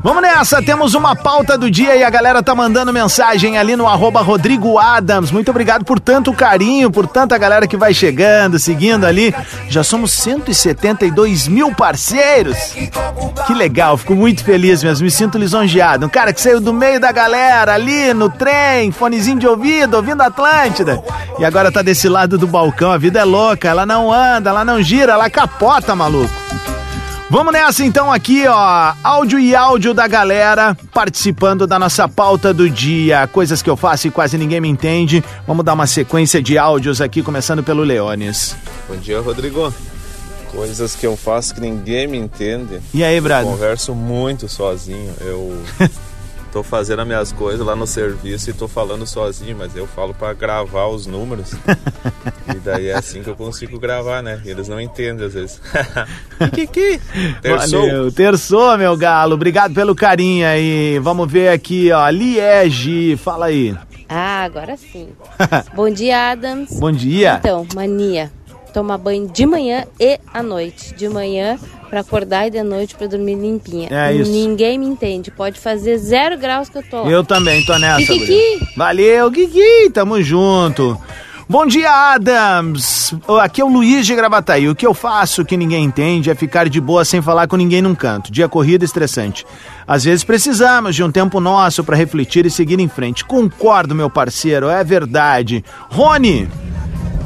Vamos 0.07 0.21
nessa, 0.21 0.61
temos 0.61 0.93
uma 0.93 1.17
pauta 1.17 1.57
do 1.57 1.69
dia 1.69 1.93
e 1.97 2.01
a 2.01 2.09
galera 2.09 2.41
tá 2.41 2.55
mandando 2.55 2.93
mensagem 2.93 3.57
ali 3.57 3.75
no 3.75 3.85
arroba 3.85 4.21
Rodrigo 4.21 4.79
Adams. 4.79 5.31
Muito 5.31 5.51
obrigado 5.51 5.83
por 5.83 5.99
tanto 5.99 6.31
carinho, 6.31 6.89
por 6.89 7.05
tanta 7.05 7.37
galera 7.37 7.67
que 7.67 7.75
vai 7.75 7.93
chegando, 7.93 8.57
seguindo 8.57 9.03
ali. 9.03 9.35
Já 9.67 9.83
somos 9.83 10.13
172 10.13 11.49
mil 11.49 11.75
parceiros. 11.75 12.57
Que 13.45 13.53
legal, 13.53 13.97
fico 13.97 14.15
muito 14.15 14.45
feliz 14.45 14.81
mesmo, 14.81 15.03
me 15.03 15.11
sinto 15.11 15.37
lisonjeado. 15.37 16.05
Um 16.05 16.09
cara 16.09 16.31
que 16.31 16.39
saiu 16.39 16.61
do 16.61 16.73
meio 16.73 17.01
da 17.01 17.11
galera 17.11 17.73
ali 17.73 18.13
no 18.13 18.29
trem, 18.29 18.93
fonezinho 18.93 19.39
de 19.39 19.45
ouvido, 19.45 19.97
ouvindo 19.97 20.21
Atlântida. 20.21 21.03
E 21.37 21.43
agora 21.43 21.69
tá 21.69 21.81
desse 21.81 22.07
lado 22.07 22.37
do 22.37 22.47
balcão, 22.47 22.93
a 22.93 22.97
vida 22.97 23.19
é 23.19 23.25
louca, 23.25 23.67
ela 23.67 23.85
não 23.85 24.09
anda, 24.09 24.51
ela 24.51 24.63
não 24.63 24.81
gira, 24.81 25.11
ela 25.11 25.29
capota, 25.29 25.93
maluco. 25.97 26.33
Vamos 27.29 27.51
nessa 27.51 27.83
então 27.83 28.09
aqui, 28.09 28.47
ó, 28.47 28.93
áudio 29.03 29.37
e 29.37 29.53
áudio 29.53 29.93
da 29.93 30.07
galera 30.07 30.77
participando 30.93 31.67
da 31.67 31.77
nossa 31.77 32.07
pauta 32.07 32.53
do 32.53 32.69
dia, 32.69 33.27
coisas 33.27 33.61
que 33.61 33.69
eu 33.69 33.75
faço 33.75 34.07
e 34.07 34.11
quase 34.11 34.37
ninguém 34.37 34.61
me 34.61 34.69
entende. 34.69 35.21
Vamos 35.45 35.65
dar 35.65 35.73
uma 35.73 35.85
sequência 35.85 36.41
de 36.41 36.57
áudios 36.57 37.01
aqui, 37.01 37.21
começando 37.21 37.61
pelo 37.61 37.83
Leones. 37.83 38.55
Bom 38.87 38.95
dia, 38.95 39.19
Rodrigo. 39.19 39.73
Coisas 40.51 40.95
que 40.95 41.05
eu 41.05 41.17
faço 41.17 41.53
que 41.53 41.59
ninguém 41.59 42.07
me 42.07 42.17
entende. 42.17 42.79
E 42.93 43.03
aí, 43.03 43.19
Brad? 43.19 43.45
Eu 43.45 43.51
converso 43.51 43.93
muito 43.93 44.47
sozinho. 44.47 45.13
Eu 45.19 45.61
tô 46.57 46.63
fazendo 46.63 47.01
as 47.01 47.07
minhas 47.07 47.31
coisas 47.31 47.63
lá 47.63 47.75
no 47.75 47.85
serviço 47.85 48.49
e 48.49 48.53
tô 48.53 48.67
falando 48.67 49.05
sozinho, 49.05 49.55
mas 49.55 49.75
eu 49.75 49.85
falo 49.85 50.11
pra 50.11 50.33
gravar 50.33 50.87
os 50.87 51.05
números. 51.05 51.53
e 52.49 52.55
daí 52.55 52.87
é 52.87 52.95
assim 52.95 53.21
que 53.21 53.29
eu 53.29 53.35
consigo 53.35 53.79
gravar, 53.79 54.23
né? 54.23 54.41
Eles 54.43 54.67
não 54.67 54.81
entendem 54.81 55.27
às 55.27 55.35
vezes. 55.35 55.61
Kiki! 56.55 56.99
Terçou. 57.43 57.81
Valeu, 57.81 58.11
terçou, 58.11 58.75
meu 58.75 58.97
galo. 58.97 59.35
Obrigado 59.35 59.75
pelo 59.75 59.93
carinho 59.93 60.47
aí. 60.47 60.97
Vamos 60.97 61.31
ver 61.31 61.49
aqui, 61.49 61.91
ó. 61.91 62.09
Liege, 62.09 63.15
fala 63.17 63.45
aí. 63.45 63.77
Ah, 64.09 64.43
agora 64.43 64.75
sim. 64.77 65.09
Bom 65.75 65.91
dia, 65.91 66.31
Adams. 66.31 66.79
Bom 66.79 66.91
dia. 66.91 67.35
Então, 67.39 67.67
mania. 67.75 68.31
Tomar 68.73 68.97
banho 68.97 69.27
de 69.27 69.45
manhã 69.45 69.85
e 69.99 70.19
à 70.33 70.41
noite. 70.41 70.95
De 70.95 71.07
manhã 71.07 71.59
pra 71.89 72.01
acordar 72.01 72.47
e 72.47 72.51
de 72.51 72.61
noite 72.63 72.95
pra 72.95 73.07
dormir 73.07 73.35
limpinha. 73.35 73.89
É 73.91 74.13
isso. 74.13 74.31
Ninguém 74.31 74.77
me 74.77 74.85
entende. 74.85 75.31
Pode 75.31 75.59
fazer 75.59 75.97
zero 75.97 76.37
graus 76.37 76.69
que 76.69 76.77
eu 76.77 76.83
tô. 76.83 77.03
lá. 77.03 77.09
Eu 77.09 77.23
também 77.23 77.63
tô 77.65 77.77
nessa. 77.77 77.97
Kiki. 78.13 78.19
guria. 78.19 78.67
Valeu, 78.75 79.31
Kiki, 79.31 79.89
tamo 79.93 80.21
junto. 80.21 80.99
Bom 81.49 81.65
dia, 81.65 81.89
Adams. 81.89 83.15
Aqui 83.41 83.61
é 83.61 83.63
o 83.63 83.69
Luiz 83.69 84.05
de 84.05 84.13
Gravataí. 84.13 84.67
O 84.67 84.75
que 84.75 84.85
eu 84.85 84.93
faço 84.93 85.45
que 85.45 85.55
ninguém 85.55 85.85
entende 85.85 86.29
é 86.29 86.35
ficar 86.35 86.67
de 86.67 86.81
boa 86.81 87.05
sem 87.05 87.21
falar 87.21 87.47
com 87.47 87.55
ninguém 87.55 87.81
num 87.81 87.95
canto. 87.95 88.29
Dia 88.33 88.49
corrida 88.49 88.83
estressante. 88.83 89.45
Às 89.87 90.03
vezes 90.03 90.25
precisamos 90.25 90.93
de 90.93 91.01
um 91.03 91.09
tempo 91.09 91.39
nosso 91.39 91.85
pra 91.85 91.95
refletir 91.95 92.45
e 92.45 92.51
seguir 92.51 92.81
em 92.81 92.89
frente. 92.89 93.23
Concordo, 93.23 93.95
meu 93.95 94.09
parceiro, 94.09 94.67
é 94.67 94.83
verdade. 94.83 95.63
Rony, 95.89 96.49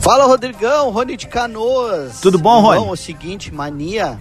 Fala, 0.01 0.25
Rodrigão, 0.25 0.89
Rony 0.89 1.15
de 1.15 1.27
Canoas. 1.27 2.21
Tudo 2.21 2.39
bom, 2.39 2.59
Rony? 2.59 2.75
Irmão, 2.77 2.89
é 2.89 2.93
o 2.93 2.95
seguinte, 2.95 3.53
mania. 3.53 4.19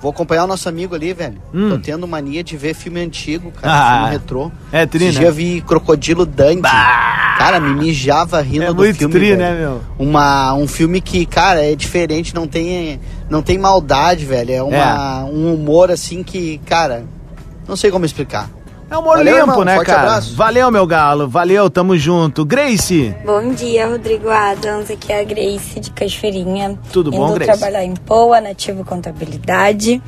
Vou 0.00 0.10
acompanhar 0.12 0.44
o 0.44 0.46
nosso 0.46 0.68
amigo 0.68 0.94
ali, 0.94 1.12
velho. 1.12 1.36
Hum. 1.52 1.70
Tô 1.70 1.78
tendo 1.78 2.06
mania 2.06 2.44
de 2.44 2.56
ver 2.56 2.72
filme 2.74 3.00
antigo, 3.00 3.50
cara, 3.50 3.72
Ah, 3.72 3.96
filme 3.98 4.10
retrô. 4.12 4.52
é 4.70 4.86
tri, 4.86 5.06
Esse 5.06 5.14
né? 5.18 5.20
dia 5.24 5.32
vi 5.32 5.60
Crocodilo 5.60 6.24
Dundee. 6.24 6.62
Cara, 6.62 7.60
me 7.60 7.72
mijava 7.74 8.40
rindo 8.40 8.64
É 8.64 8.68
do 8.68 8.74
muito 8.76 8.96
filme, 8.98 9.12
tri, 9.14 9.26
velho. 9.30 9.38
né, 9.38 9.54
meu? 9.60 9.80
Uma, 9.98 10.54
um 10.54 10.66
filme 10.66 11.00
que, 11.00 11.24
cara, 11.26 11.64
é 11.64 11.74
diferente, 11.74 12.34
não 12.34 12.46
tem, 12.48 13.00
não 13.30 13.42
tem 13.42 13.56
maldade, 13.58 14.24
velho. 14.24 14.52
É, 14.52 14.62
uma, 14.62 15.24
um 15.24 15.54
humor, 15.54 15.90
assim, 15.90 16.22
que, 16.22 16.58
cara, 16.66 17.04
não 17.66 17.76
sei 17.76 17.90
como 17.90 18.04
explicar. 18.04 18.50
É 18.90 18.96
humor 18.96 19.16
Valeu, 19.18 19.34
limpo, 19.36 19.50
irmão. 19.50 19.64
né, 19.64 19.74
Forte 19.76 19.86
cara? 19.86 20.00
abraço. 20.02 20.34
Valeu, 20.34 20.70
meu 20.70 20.86
galo. 20.86 21.28
Valeu, 21.28 21.68
tamo 21.68 21.96
junto. 21.96 22.44
Grace, 22.44 23.14
Bom 23.24 23.50
dia, 23.52 23.86
Rodrigo 23.86 24.30
Adams. 24.30 24.90
Aqui 24.90 25.12
é 25.12 25.20
a 25.20 25.24
Grace 25.24 25.78
de 25.80 25.90
Cachoeirinha. 25.90 26.78
Tudo 26.92 27.10
bom, 27.10 27.26
Indo 27.26 27.34
Grace? 27.34 27.52
trabalhar 27.58 27.84
em 27.84 27.94
Poa, 27.94 28.40
Nativo 28.40 28.84
Contabilidade. 28.84 30.02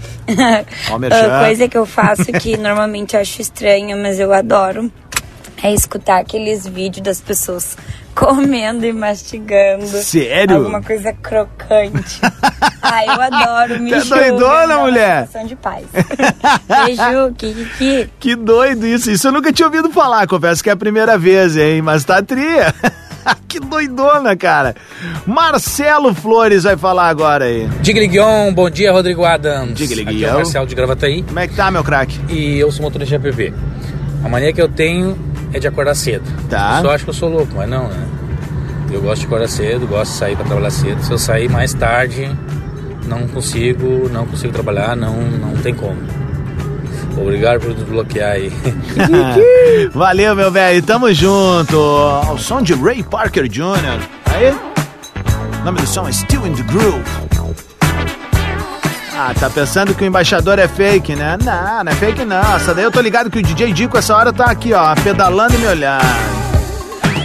Ó, 0.91 0.99
merchan. 0.99 1.29
Ah, 1.31 1.45
Coisa 1.45 1.69
que 1.69 1.77
eu 1.77 1.87
faço 1.87 2.25
que 2.33 2.57
normalmente 2.59 3.15
eu 3.15 3.21
acho 3.21 3.41
estranha, 3.43 3.95
mas 3.97 4.19
eu 4.19 4.33
adoro. 4.33 4.91
É 5.63 5.73
escutar 5.75 6.19
aqueles 6.21 6.67
vídeos 6.67 7.03
das 7.05 7.21
pessoas 7.21 7.77
comendo 8.15 8.85
e 8.87 8.93
mastigando. 8.93 9.87
Sério? 9.87 10.57
Alguma 10.57 10.83
coisa 10.83 11.13
crocante. 11.13 12.21
Ai, 12.83 13.07
eu 13.07 13.21
adoro, 13.21 13.81
me 13.81 13.91
Tá 13.91 13.99
doidona, 14.17 14.79
mulher? 14.79 15.27
sensação 15.27 15.47
de 15.47 15.57
paz. 15.57 15.85
Beijo, 16.67 17.35
Kiki. 17.37 18.11
Que 18.19 18.35
doido 18.37 18.87
isso. 18.87 19.11
Isso 19.11 19.29
eu 19.29 19.33
nunca 19.33 19.53
tinha 19.53 19.67
ouvido 19.67 19.91
falar. 19.91 20.27
Confesso 20.27 20.63
que 20.63 20.71
é 20.71 20.73
a 20.73 20.77
primeira 20.77 21.19
vez, 21.19 21.57
hein? 21.57 21.83
Mas 21.83 22.05
tá 22.05 22.23
tria. 22.23 22.75
que 23.47 23.61
doidona, 23.61 24.35
cara. 24.37 24.75
Marcelo 25.27 26.15
Flores 26.15 26.65
vai 26.65 26.77
falar 26.77 27.09
agora 27.09 27.45
aí. 27.45 27.69
Digliguion, 27.81 28.53
bom 28.55 28.69
dia, 28.71 28.91
Rodrigo 28.93 29.25
Adams. 29.25 29.75
Digliguion. 29.75 30.11
Aqui 30.15 30.25
é 30.25 30.31
o 30.33 30.37
Marcelo 30.37 30.67
de 30.67 30.75
Gravataí. 30.75 31.23
Como 31.23 31.39
é 31.39 31.47
que 31.47 31.55
tá, 31.55 31.71
meu 31.71 31.85
craque? 31.85 32.19
E 32.29 32.59
eu 32.59 32.73
sou 32.73 32.83
motorista 32.83 33.19
de 33.19 33.29
APP. 33.29 33.53
A 34.25 34.29
mania 34.29 34.53
que 34.53 34.61
eu 34.61 34.69
tenho 34.69 35.19
é 35.53 35.59
de 35.59 35.69
acordar 35.69 35.95
cedo. 35.95 36.25
Tá. 36.49 36.73
O 36.73 36.75
pessoal 36.77 36.95
acha 36.95 37.05
que 37.05 37.11
eu 37.11 37.15
sou 37.15 37.29
louco, 37.29 37.53
mas 37.55 37.69
não, 37.69 37.89
né? 37.89 38.07
Eu 38.91 39.01
gosto 39.01 39.21
de 39.21 39.27
acordar 39.27 39.49
cedo, 39.49 39.87
gosto 39.87 40.13
de 40.13 40.19
sair 40.19 40.37
para 40.37 40.45
trabalhar 40.47 40.71
cedo. 40.71 41.03
Se 41.03 41.11
eu 41.13 41.19
sair 41.19 41.49
mais 41.49 41.73
tarde, 41.75 42.31
não 43.07 43.27
consigo, 43.29 44.09
não 44.09 44.27
consigo 44.27 44.53
trabalhar, 44.53 44.97
não, 44.97 45.15
não 45.17 45.53
tem 45.63 45.75
como. 45.75 45.97
Obrigado 47.17 47.61
por 47.61 47.75
desbloquear 47.75 48.33
aí. 48.33 48.53
Valeu, 49.95 50.35
meu 50.35 50.51
velho. 50.51 50.83
Tamo 50.83 51.13
junto. 51.13 51.77
Ao 51.77 52.39
som 52.39 52.63
de 52.63 52.75
Ray 52.75 53.03
Parker 53.03 53.49
Jr. 53.49 54.01
Aí. 54.27 54.53
O 55.61 55.65
nome 55.65 55.81
do 55.81 55.87
som 55.87 56.09
é 56.09 56.13
Still 56.13 56.47
in 56.47 56.55
the 56.55 56.63
Groove. 56.63 57.30
Ah, 59.23 59.35
tá 59.39 59.51
pensando 59.51 59.95
que 59.95 60.03
o 60.03 60.07
embaixador 60.07 60.59
é 60.59 60.67
fake, 60.67 61.15
né? 61.15 61.37
Não, 61.45 61.85
não 61.85 61.93
é 61.93 61.95
fake 61.95 62.25
não. 62.25 62.57
Essa 62.57 62.73
daí 62.73 62.85
eu 62.85 62.91
tô 62.91 63.03
ligado 63.03 63.29
que 63.29 63.39
o 63.39 63.43
DJ 63.43 63.71
Dico 63.71 63.99
essa 63.99 64.17
hora 64.17 64.33
tá 64.33 64.47
aqui, 64.47 64.73
ó, 64.73 64.95
pedalando 64.95 65.57
e 65.57 65.59
me 65.59 65.67
olhando. 65.67 66.03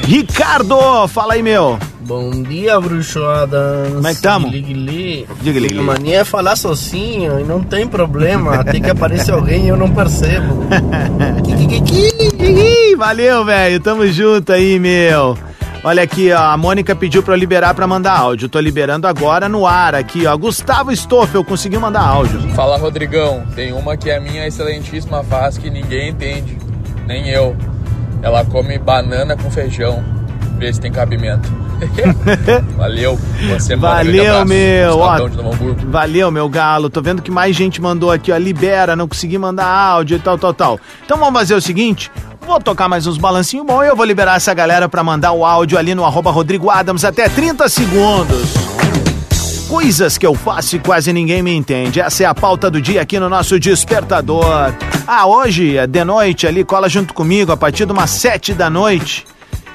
Ricardo, 0.03 1.07
fala 1.07 1.35
aí, 1.35 1.41
meu. 1.41 1.79
Bom 2.01 2.43
dia, 2.43 2.77
bruxoadas. 2.81 3.93
Como 3.93 4.05
é 4.05 4.13
que 4.13 4.21
tamo? 4.21 4.49
Gli, 4.49 4.73
gli. 4.73 5.25
Diga, 5.41 5.57
gli, 5.57 5.67
gli. 5.67 5.79
A 5.79 5.83
mania 5.83 6.19
é 6.19 6.23
falar 6.25 6.57
sozinho 6.57 7.39
e 7.39 7.45
não 7.45 7.63
tem 7.63 7.87
problema. 7.87 8.61
Tem 8.65 8.81
que 8.81 8.89
aparecer 8.89 9.31
alguém 9.31 9.63
e 9.63 9.69
eu 9.69 9.77
não 9.77 9.89
percebo. 9.89 10.67
Valeu, 12.97 13.45
velho. 13.45 13.79
Tamo 13.79 14.05
junto 14.07 14.51
aí, 14.51 14.77
meu. 14.79 15.37
Olha 15.85 16.01
aqui, 16.01 16.31
ó. 16.31 16.39
A 16.39 16.57
Mônica 16.57 16.95
pediu 16.95 17.21
pra 17.21 17.35
eu 17.35 17.37
liberar 17.37 17.75
pra 17.75 17.85
mandar 17.85 18.17
áudio. 18.17 18.49
Tô 18.49 18.59
liberando 18.59 19.05
agora 19.05 19.47
no 19.47 19.67
ar 19.67 19.93
aqui, 19.93 20.25
ó. 20.25 20.35
Gustavo 20.35 20.91
Stoffel 20.91 21.43
conseguiu 21.43 21.79
mandar 21.79 22.01
áudio. 22.01 22.41
Fala 22.55 22.75
Rodrigão, 22.75 23.45
tem 23.55 23.71
uma 23.71 23.95
que 23.95 24.09
a 24.09 24.19
minha 24.19 24.47
excelentíssima 24.47 25.23
faz 25.23 25.59
que 25.59 25.69
ninguém 25.69 26.09
entende, 26.09 26.57
nem 27.05 27.29
eu. 27.29 27.55
Ela 28.23 28.43
come 28.43 28.79
banana 28.79 29.37
com 29.37 29.51
feijão, 29.51 30.03
vê 30.57 30.73
se 30.73 30.81
tem 30.81 30.91
cabimento. 30.91 31.47
Valeu, 32.75 33.19
você 33.49 33.75
um 33.75 33.79
Valeu, 33.79 34.43
meu. 34.43 34.97
Ó, 34.97 35.17
valeu, 35.87 36.31
meu 36.31 36.49
galo. 36.49 36.89
Tô 36.89 37.01
vendo 37.01 37.21
que 37.21 37.29
mais 37.29 37.55
gente 37.55 37.79
mandou 37.79 38.11
aqui, 38.11 38.31
ó. 38.31 38.37
Libera, 38.37 38.95
não 38.95 39.07
consegui 39.07 39.37
mandar 39.37 39.67
áudio 39.67 40.17
e 40.17 40.19
tal, 40.19 40.37
tal, 40.37 40.53
tal. 40.53 40.79
Então 41.05 41.17
vamos 41.17 41.37
fazer 41.37 41.53
o 41.53 41.61
seguinte. 41.61 42.09
Vou 42.45 42.59
tocar 42.59 42.87
mais 42.87 43.07
uns 43.07 43.17
balancinhos 43.17 43.65
bons 43.65 43.83
e 43.83 43.87
eu 43.87 43.95
vou 43.95 44.05
liberar 44.05 44.35
essa 44.35 44.53
galera 44.53 44.87
pra 44.87 45.03
mandar 45.03 45.31
o 45.31 45.43
áudio 45.43 45.79
ali 45.79 45.95
no 45.95 46.05
arroba 46.05 46.29
Rodrigo 46.29 46.69
Adams 46.69 47.03
até 47.03 47.27
30 47.27 47.67
segundos. 47.67 48.53
Coisas 49.67 50.15
que 50.15 50.27
eu 50.27 50.35
faço 50.35 50.75
e 50.75 50.79
quase 50.79 51.11
ninguém 51.11 51.41
me 51.41 51.51
entende. 51.51 51.99
Essa 51.99 52.23
é 52.23 52.25
a 52.27 52.35
pauta 52.35 52.69
do 52.69 52.79
dia 52.79 53.01
aqui 53.01 53.19
no 53.19 53.27
nosso 53.27 53.59
Despertador. 53.59 54.71
Ah, 55.07 55.25
hoje, 55.25 55.75
é 55.75 55.87
de 55.87 56.03
noite 56.05 56.45
ali, 56.45 56.63
cola 56.63 56.87
junto 56.87 57.15
comigo 57.15 57.51
a 57.51 57.57
partir 57.57 57.87
de 57.87 57.91
umas 57.91 58.11
sete 58.11 58.53
da 58.53 58.69
noite. 58.69 59.25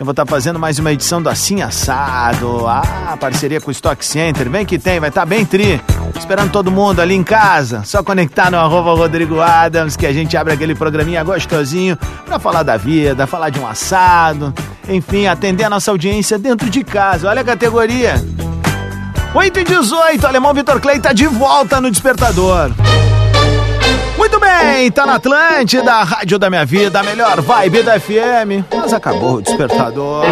Eu 0.01 0.07
vou 0.07 0.13
estar 0.13 0.25
fazendo 0.25 0.59
mais 0.59 0.79
uma 0.79 0.91
edição 0.91 1.21
do 1.21 1.29
Assim 1.29 1.61
Assado. 1.61 2.67
Ah, 2.67 3.19
parceria 3.21 3.61
com 3.61 3.69
o 3.69 3.71
Stock 3.71 4.03
Center. 4.03 4.49
Vem 4.49 4.65
que 4.65 4.79
tem, 4.79 4.99
vai 4.99 5.11
estar 5.11 5.27
bem 5.27 5.45
tri. 5.45 5.79
Esperando 6.19 6.51
todo 6.51 6.71
mundo 6.71 7.01
ali 7.01 7.15
em 7.15 7.23
casa. 7.23 7.83
Só 7.85 8.03
conectar 8.03 8.51
no 8.51 8.57
arroba 8.57 8.95
Rodrigo 8.95 9.43
Adams 9.43 9.99
que 9.99 10.07
a 10.07 10.13
gente 10.13 10.35
abre 10.39 10.55
aquele 10.55 10.75
programinha 10.75 11.23
gostosinho 11.23 11.99
pra 12.25 12.39
falar 12.39 12.63
da 12.63 12.79
vida, 12.79 13.27
falar 13.27 13.51
de 13.51 13.61
um 13.61 13.67
assado. 13.67 14.55
Enfim, 14.89 15.27
atender 15.27 15.65
a 15.65 15.71
nossa 15.71 15.91
audiência 15.91 16.39
dentro 16.39 16.71
de 16.71 16.83
casa. 16.83 17.29
Olha 17.29 17.43
a 17.43 17.45
categoria. 17.45 18.15
8 19.35 19.61
e 19.61 19.65
18, 19.65 20.27
Alemão 20.27 20.55
Vitor 20.55 20.81
Clay 20.81 20.99
tá 20.99 21.13
de 21.13 21.27
volta 21.27 21.79
no 21.79 21.91
Despertador. 21.91 22.71
Muito 24.21 24.39
bem, 24.39 24.93
tá 24.93 25.07
na 25.07 25.15
Atlântida, 25.15 26.03
rádio 26.03 26.39
da 26.39 26.51
minha 26.51 26.67
vida, 26.67 27.01
a 27.01 27.03
melhor 27.03 27.41
vibe 27.41 27.83
da 27.83 27.99
FM. 27.99 28.63
Mas 28.71 28.93
acabou 28.93 29.37
o 29.37 29.41
Despertador. 29.41 30.27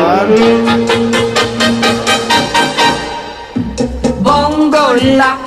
Bongo 4.21 4.93
la, 5.17 5.39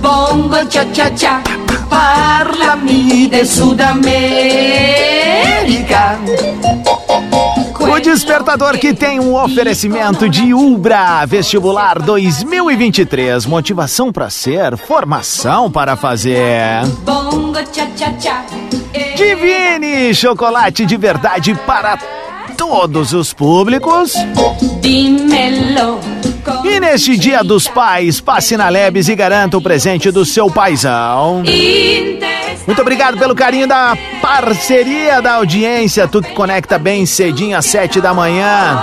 bongo 0.00 0.56
cha 0.70 0.86
cha 0.94 1.14
cha, 1.14 1.42
parlami 1.90 3.26
de 3.28 3.44
Sudamérica. 3.44 4.08
O 7.90 7.98
Despertador 7.98 8.78
que 8.78 8.94
tem 8.94 9.18
um 9.18 9.34
oferecimento 9.34 10.28
de 10.28 10.54
Ubra 10.54 11.26
Vestibular 11.26 11.98
2023. 11.98 13.46
Motivação 13.46 14.12
para 14.12 14.30
ser, 14.30 14.76
formação 14.76 15.68
para 15.68 15.96
fazer. 15.96 16.84
Cha. 18.20 18.44
Divine 19.16 20.14
chocolate 20.14 20.86
de 20.86 20.96
verdade 20.96 21.52
para 21.66 21.98
todos 22.56 23.12
os 23.12 23.32
públicos. 23.32 24.12
E 26.64 26.80
neste 26.80 27.16
Dia 27.16 27.42
dos 27.42 27.66
Pais, 27.66 28.20
passe 28.20 28.56
na 28.56 28.68
Lebes 28.68 29.08
e 29.08 29.16
garanta 29.16 29.58
o 29.58 29.60
presente 29.60 30.12
do 30.12 30.24
seu 30.24 30.48
paizão. 30.48 31.42
Muito 32.70 32.82
obrigado 32.82 33.18
pelo 33.18 33.34
carinho 33.34 33.66
da 33.66 33.98
parceria 34.22 35.20
da 35.20 35.34
audiência. 35.34 36.06
Tu 36.06 36.22
que 36.22 36.32
conecta 36.32 36.78
bem 36.78 37.04
cedinho 37.04 37.58
às 37.58 37.66
sete 37.66 38.00
da 38.00 38.14
manhã. 38.14 38.78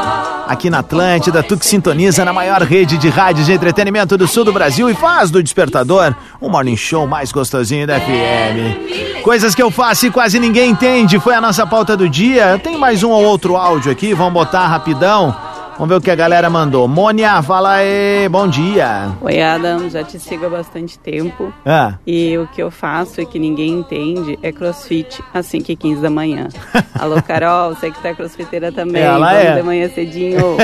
aqui 0.45 0.69
na 0.69 0.80
Atlântida, 0.80 1.41
tu 1.41 1.58
que 1.58 1.65
sintoniza 1.65 2.26
na 2.26 2.34
maior 2.34 2.62
rede 2.63 2.97
de 2.97 3.08
rádios 3.08 3.45
de 3.45 3.54
entretenimento 3.54 4.17
do 4.17 4.28
sul 4.28 4.43
do 4.43 4.52
Brasil 4.52 4.89
e 4.89 4.93
faz 4.93 5.32
do 5.32 5.41
Despertador 5.41 6.13
o 6.41 6.50
morning 6.50 6.76
show 6.76 7.08
mais 7.08 7.32
gostosinho 7.32 7.88
da 7.88 7.97
FM. 7.97 9.23
Coisas 9.23 9.56
que 9.56 9.63
eu 9.63 9.71
faço 9.71 10.08
e 10.08 10.12
quase 10.12 10.38
ninguém 10.38 10.71
entende, 10.71 11.17
foi 11.17 11.34
a 11.34 11.39
nossa 11.39 11.65
pauta 11.65 11.95
do 11.95 12.10
dia. 12.10 12.60
Tem 12.62 12.78
mais 12.78 13.04
um 13.04 13.12
ou 13.12 13.23
outro 13.23 13.56
áudio 13.56 13.89
aqui, 13.89 14.13
vamos 14.13 14.34
botar 14.34 14.67
rapidão. 14.67 15.46
Vamos 15.78 15.90
ver 15.90 15.96
o 15.96 16.02
que 16.02 16.10
a 16.10 16.16
galera 16.16 16.50
mandou. 16.50 16.88
Mônia, 16.88 17.40
fala 17.44 17.74
aí, 17.74 18.28
bom 18.30 18.48
dia. 18.48 19.12
Oi, 19.22 19.40
Adam, 19.40 19.88
já 19.88 20.04
te 20.04 20.20
sigo 20.20 20.48
há 20.48 20.50
bastante 20.50 20.98
tempo. 20.98 21.54
Ah. 21.63 21.94
E 22.06 22.36
o 22.36 22.48
que 22.48 22.63
eu 22.63 22.72
faço 22.72 23.22
e 23.22 23.28
que 23.28 23.38
ninguém 23.38 23.74
entende 23.74 24.40
é 24.42 24.52
crossfit 24.52 25.24
às 25.32 25.46
5 25.46 25.72
e 25.72 25.76
15 25.76 26.02
da 26.02 26.10
manhã. 26.10 26.48
Alô, 26.98 27.22
Carol, 27.22 27.76
você 27.76 27.92
que 27.92 28.02
tá 28.02 28.12
crossfiteira 28.16 28.72
também. 28.72 29.04
Ela 29.04 29.30
Vamos 29.30 29.44
é. 29.44 29.56
de 29.56 29.62
manhã 29.62 29.90
cedinho. 29.90 30.58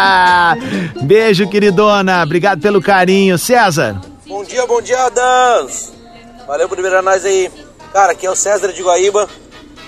Beijo, 1.02 1.46
queridona. 1.50 2.22
Obrigado 2.22 2.62
pelo 2.62 2.80
carinho. 2.80 3.36
César. 3.36 4.00
Bom 4.26 4.42
dia, 4.44 4.66
bom 4.66 4.80
dia, 4.80 4.98
Adams. 5.04 5.92
Valeu 6.46 6.70
por 6.70 6.76
liberar 6.76 7.02
nós 7.02 7.22
aí. 7.26 7.50
Cara, 7.92 8.12
aqui 8.12 8.24
é 8.24 8.30
o 8.30 8.34
César 8.34 8.72
de 8.72 8.82
Guaíba. 8.82 9.28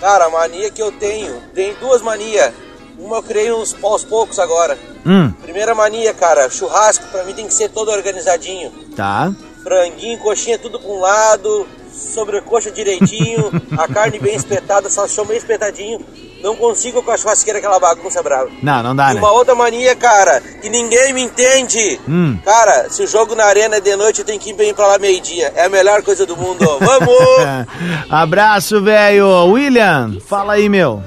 Cara, 0.01 0.27
a 0.27 0.31
mania 0.31 0.71
que 0.71 0.83
eu 0.83 0.93
tenho, 0.93 1.35
tem 1.55 1.75
duas 1.81 2.03
manias. 2.03 2.53
Uma 2.99 3.17
eu 3.17 3.23
criei 3.23 3.53
uns 3.53 3.75
aos 3.83 4.05
poucos 4.05 4.39
agora. 4.39 4.79
Hum, 5.05 5.31
Primeira 5.43 5.75
mania, 5.75 6.15
cara, 6.15 6.49
churrasco 6.49 7.05
pra 7.09 7.25
mim 7.25 7.35
tem 7.35 7.47
que 7.47 7.55
ser 7.55 7.69
todo 7.71 7.91
organizadinho. 7.91 8.73
tá. 8.97 9.33
Franguinho, 9.63 10.19
coxinha 10.19 10.59
tudo 10.59 10.79
pra 10.79 10.91
um 10.91 11.01
lado, 11.01 11.67
sobrecoxa 11.91 12.71
direitinho, 12.71 13.51
a 13.79 13.89
carne 13.89 14.19
bem 14.19 14.35
espetada, 14.37 14.91
salsichão 14.91 15.25
bem 15.25 15.39
espetadinho. 15.39 16.01
Não 16.43 16.55
consigo 16.55 17.03
com 17.03 17.11
a 17.11 17.17
churrasqueira 17.17 17.59
aquela 17.59 17.81
bagunça 17.81 18.23
brava. 18.23 18.51
Não, 18.63 18.83
não 18.83 18.95
dá, 18.95 19.11
e 19.11 19.15
né? 19.15 19.21
uma 19.21 19.33
outra 19.33 19.55
mania, 19.55 19.97
cara, 19.97 20.43
que 20.61 20.69
ninguém 20.69 21.15
me 21.15 21.23
entende. 21.23 21.99
Hum. 22.07 22.39
Cara, 22.45 22.91
se 22.91 23.03
o 23.03 23.07
jogo 23.07 23.35
na 23.35 23.47
arena 23.47 23.77
é 23.77 23.81
de 23.81 23.97
noite, 23.97 24.19
eu 24.19 24.27
tenho 24.27 24.39
que 24.39 24.51
ir 24.51 24.75
pra 24.75 24.87
lá 24.87 24.99
meio-dia. 24.99 25.51
É 25.57 25.65
a 25.65 25.69
melhor 25.71 26.03
coisa 26.03 26.27
do 26.27 26.37
mundo. 26.37 26.63
Vamos! 26.81 27.67
Abraço, 28.11 28.83
velho. 28.83 29.47
William, 29.47 30.19
fala 30.27 30.53
aí, 30.53 30.69
meu. 30.69 31.03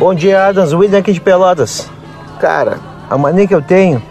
Bom 0.00 0.14
dia, 0.14 0.46
Adams. 0.46 0.72
William 0.72 0.98
aqui 0.98 1.12
de 1.12 1.20
Pelotas. 1.20 1.86
Cara, 2.40 2.78
a 3.10 3.18
mania 3.18 3.46
que 3.46 3.54
eu 3.54 3.60
tenho, 3.60 4.02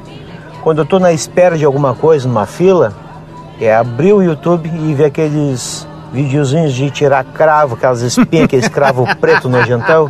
quando 0.62 0.78
eu 0.78 0.86
tô 0.86 1.00
na 1.00 1.12
espera 1.12 1.58
de 1.58 1.66
alguma 1.66 1.96
coisa, 1.96 2.28
numa 2.28 2.46
fila, 2.46 2.94
é 3.60 3.76
abrir 3.76 4.14
o 4.14 4.22
YouTube 4.22 4.70
e 4.72 4.94
ver 4.94 5.06
aqueles 5.06 5.88
videozinhos 6.14 6.76
de 6.76 6.92
tirar 6.92 7.24
cravo, 7.24 7.74
aquelas 7.74 8.04
espinhas, 8.04 8.46
aqueles 8.46 8.68
cravo 8.68 9.04
preto 9.20 9.50
nojentão. 9.50 10.08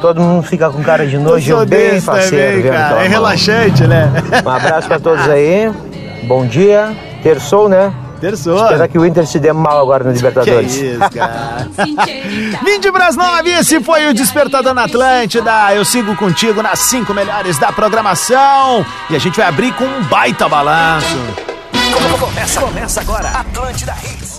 Todo 0.00 0.20
mundo 0.20 0.44
fica 0.44 0.70
com 0.70 0.80
cara 0.80 1.08
de 1.08 1.18
nojo, 1.18 1.66
bem 1.66 2.00
faceiro. 2.00 2.46
também, 2.46 2.62
vendo 2.62 2.72
cara. 2.72 3.04
É 3.04 3.08
relaxante, 3.08 3.84
né? 3.88 4.12
Um 4.46 4.48
abraço 4.48 4.86
pra 4.86 5.00
todos 5.00 5.28
aí. 5.28 5.72
Bom 6.28 6.46
dia. 6.46 6.94
Terçou, 7.20 7.68
né? 7.68 7.92
Terçou. 8.22 8.56
Que 8.88 8.98
o 8.98 9.04
Inter 9.04 9.26
se 9.26 9.40
dê 9.40 9.52
mal 9.52 9.80
agora 9.80 10.04
no 10.04 10.12
Libertadores. 10.14 10.76
Que 10.76 10.86
isso, 10.92 11.10
cara. 11.10 11.68
20 12.64 12.92
pras 12.92 13.16
9, 13.16 13.50
esse 13.50 13.80
foi 13.80 14.08
o 14.08 14.14
Despertador 14.14 14.72
na 14.72 14.84
Atlântida. 14.84 15.74
Eu 15.74 15.84
sigo 15.84 16.14
contigo 16.14 16.62
nas 16.62 16.78
cinco 16.78 17.12
melhores 17.12 17.58
da 17.58 17.72
programação. 17.72 18.86
E 19.10 19.16
a 19.16 19.18
gente 19.18 19.36
vai 19.36 19.46
abrir 19.46 19.74
com 19.74 19.84
um 19.84 20.04
baita 20.04 20.48
balanço. 20.48 21.18
Começa, 22.20 22.60
começa 22.60 23.00
agora. 23.00 23.28
Atlântida 23.28 23.92
Hits. 24.04 24.31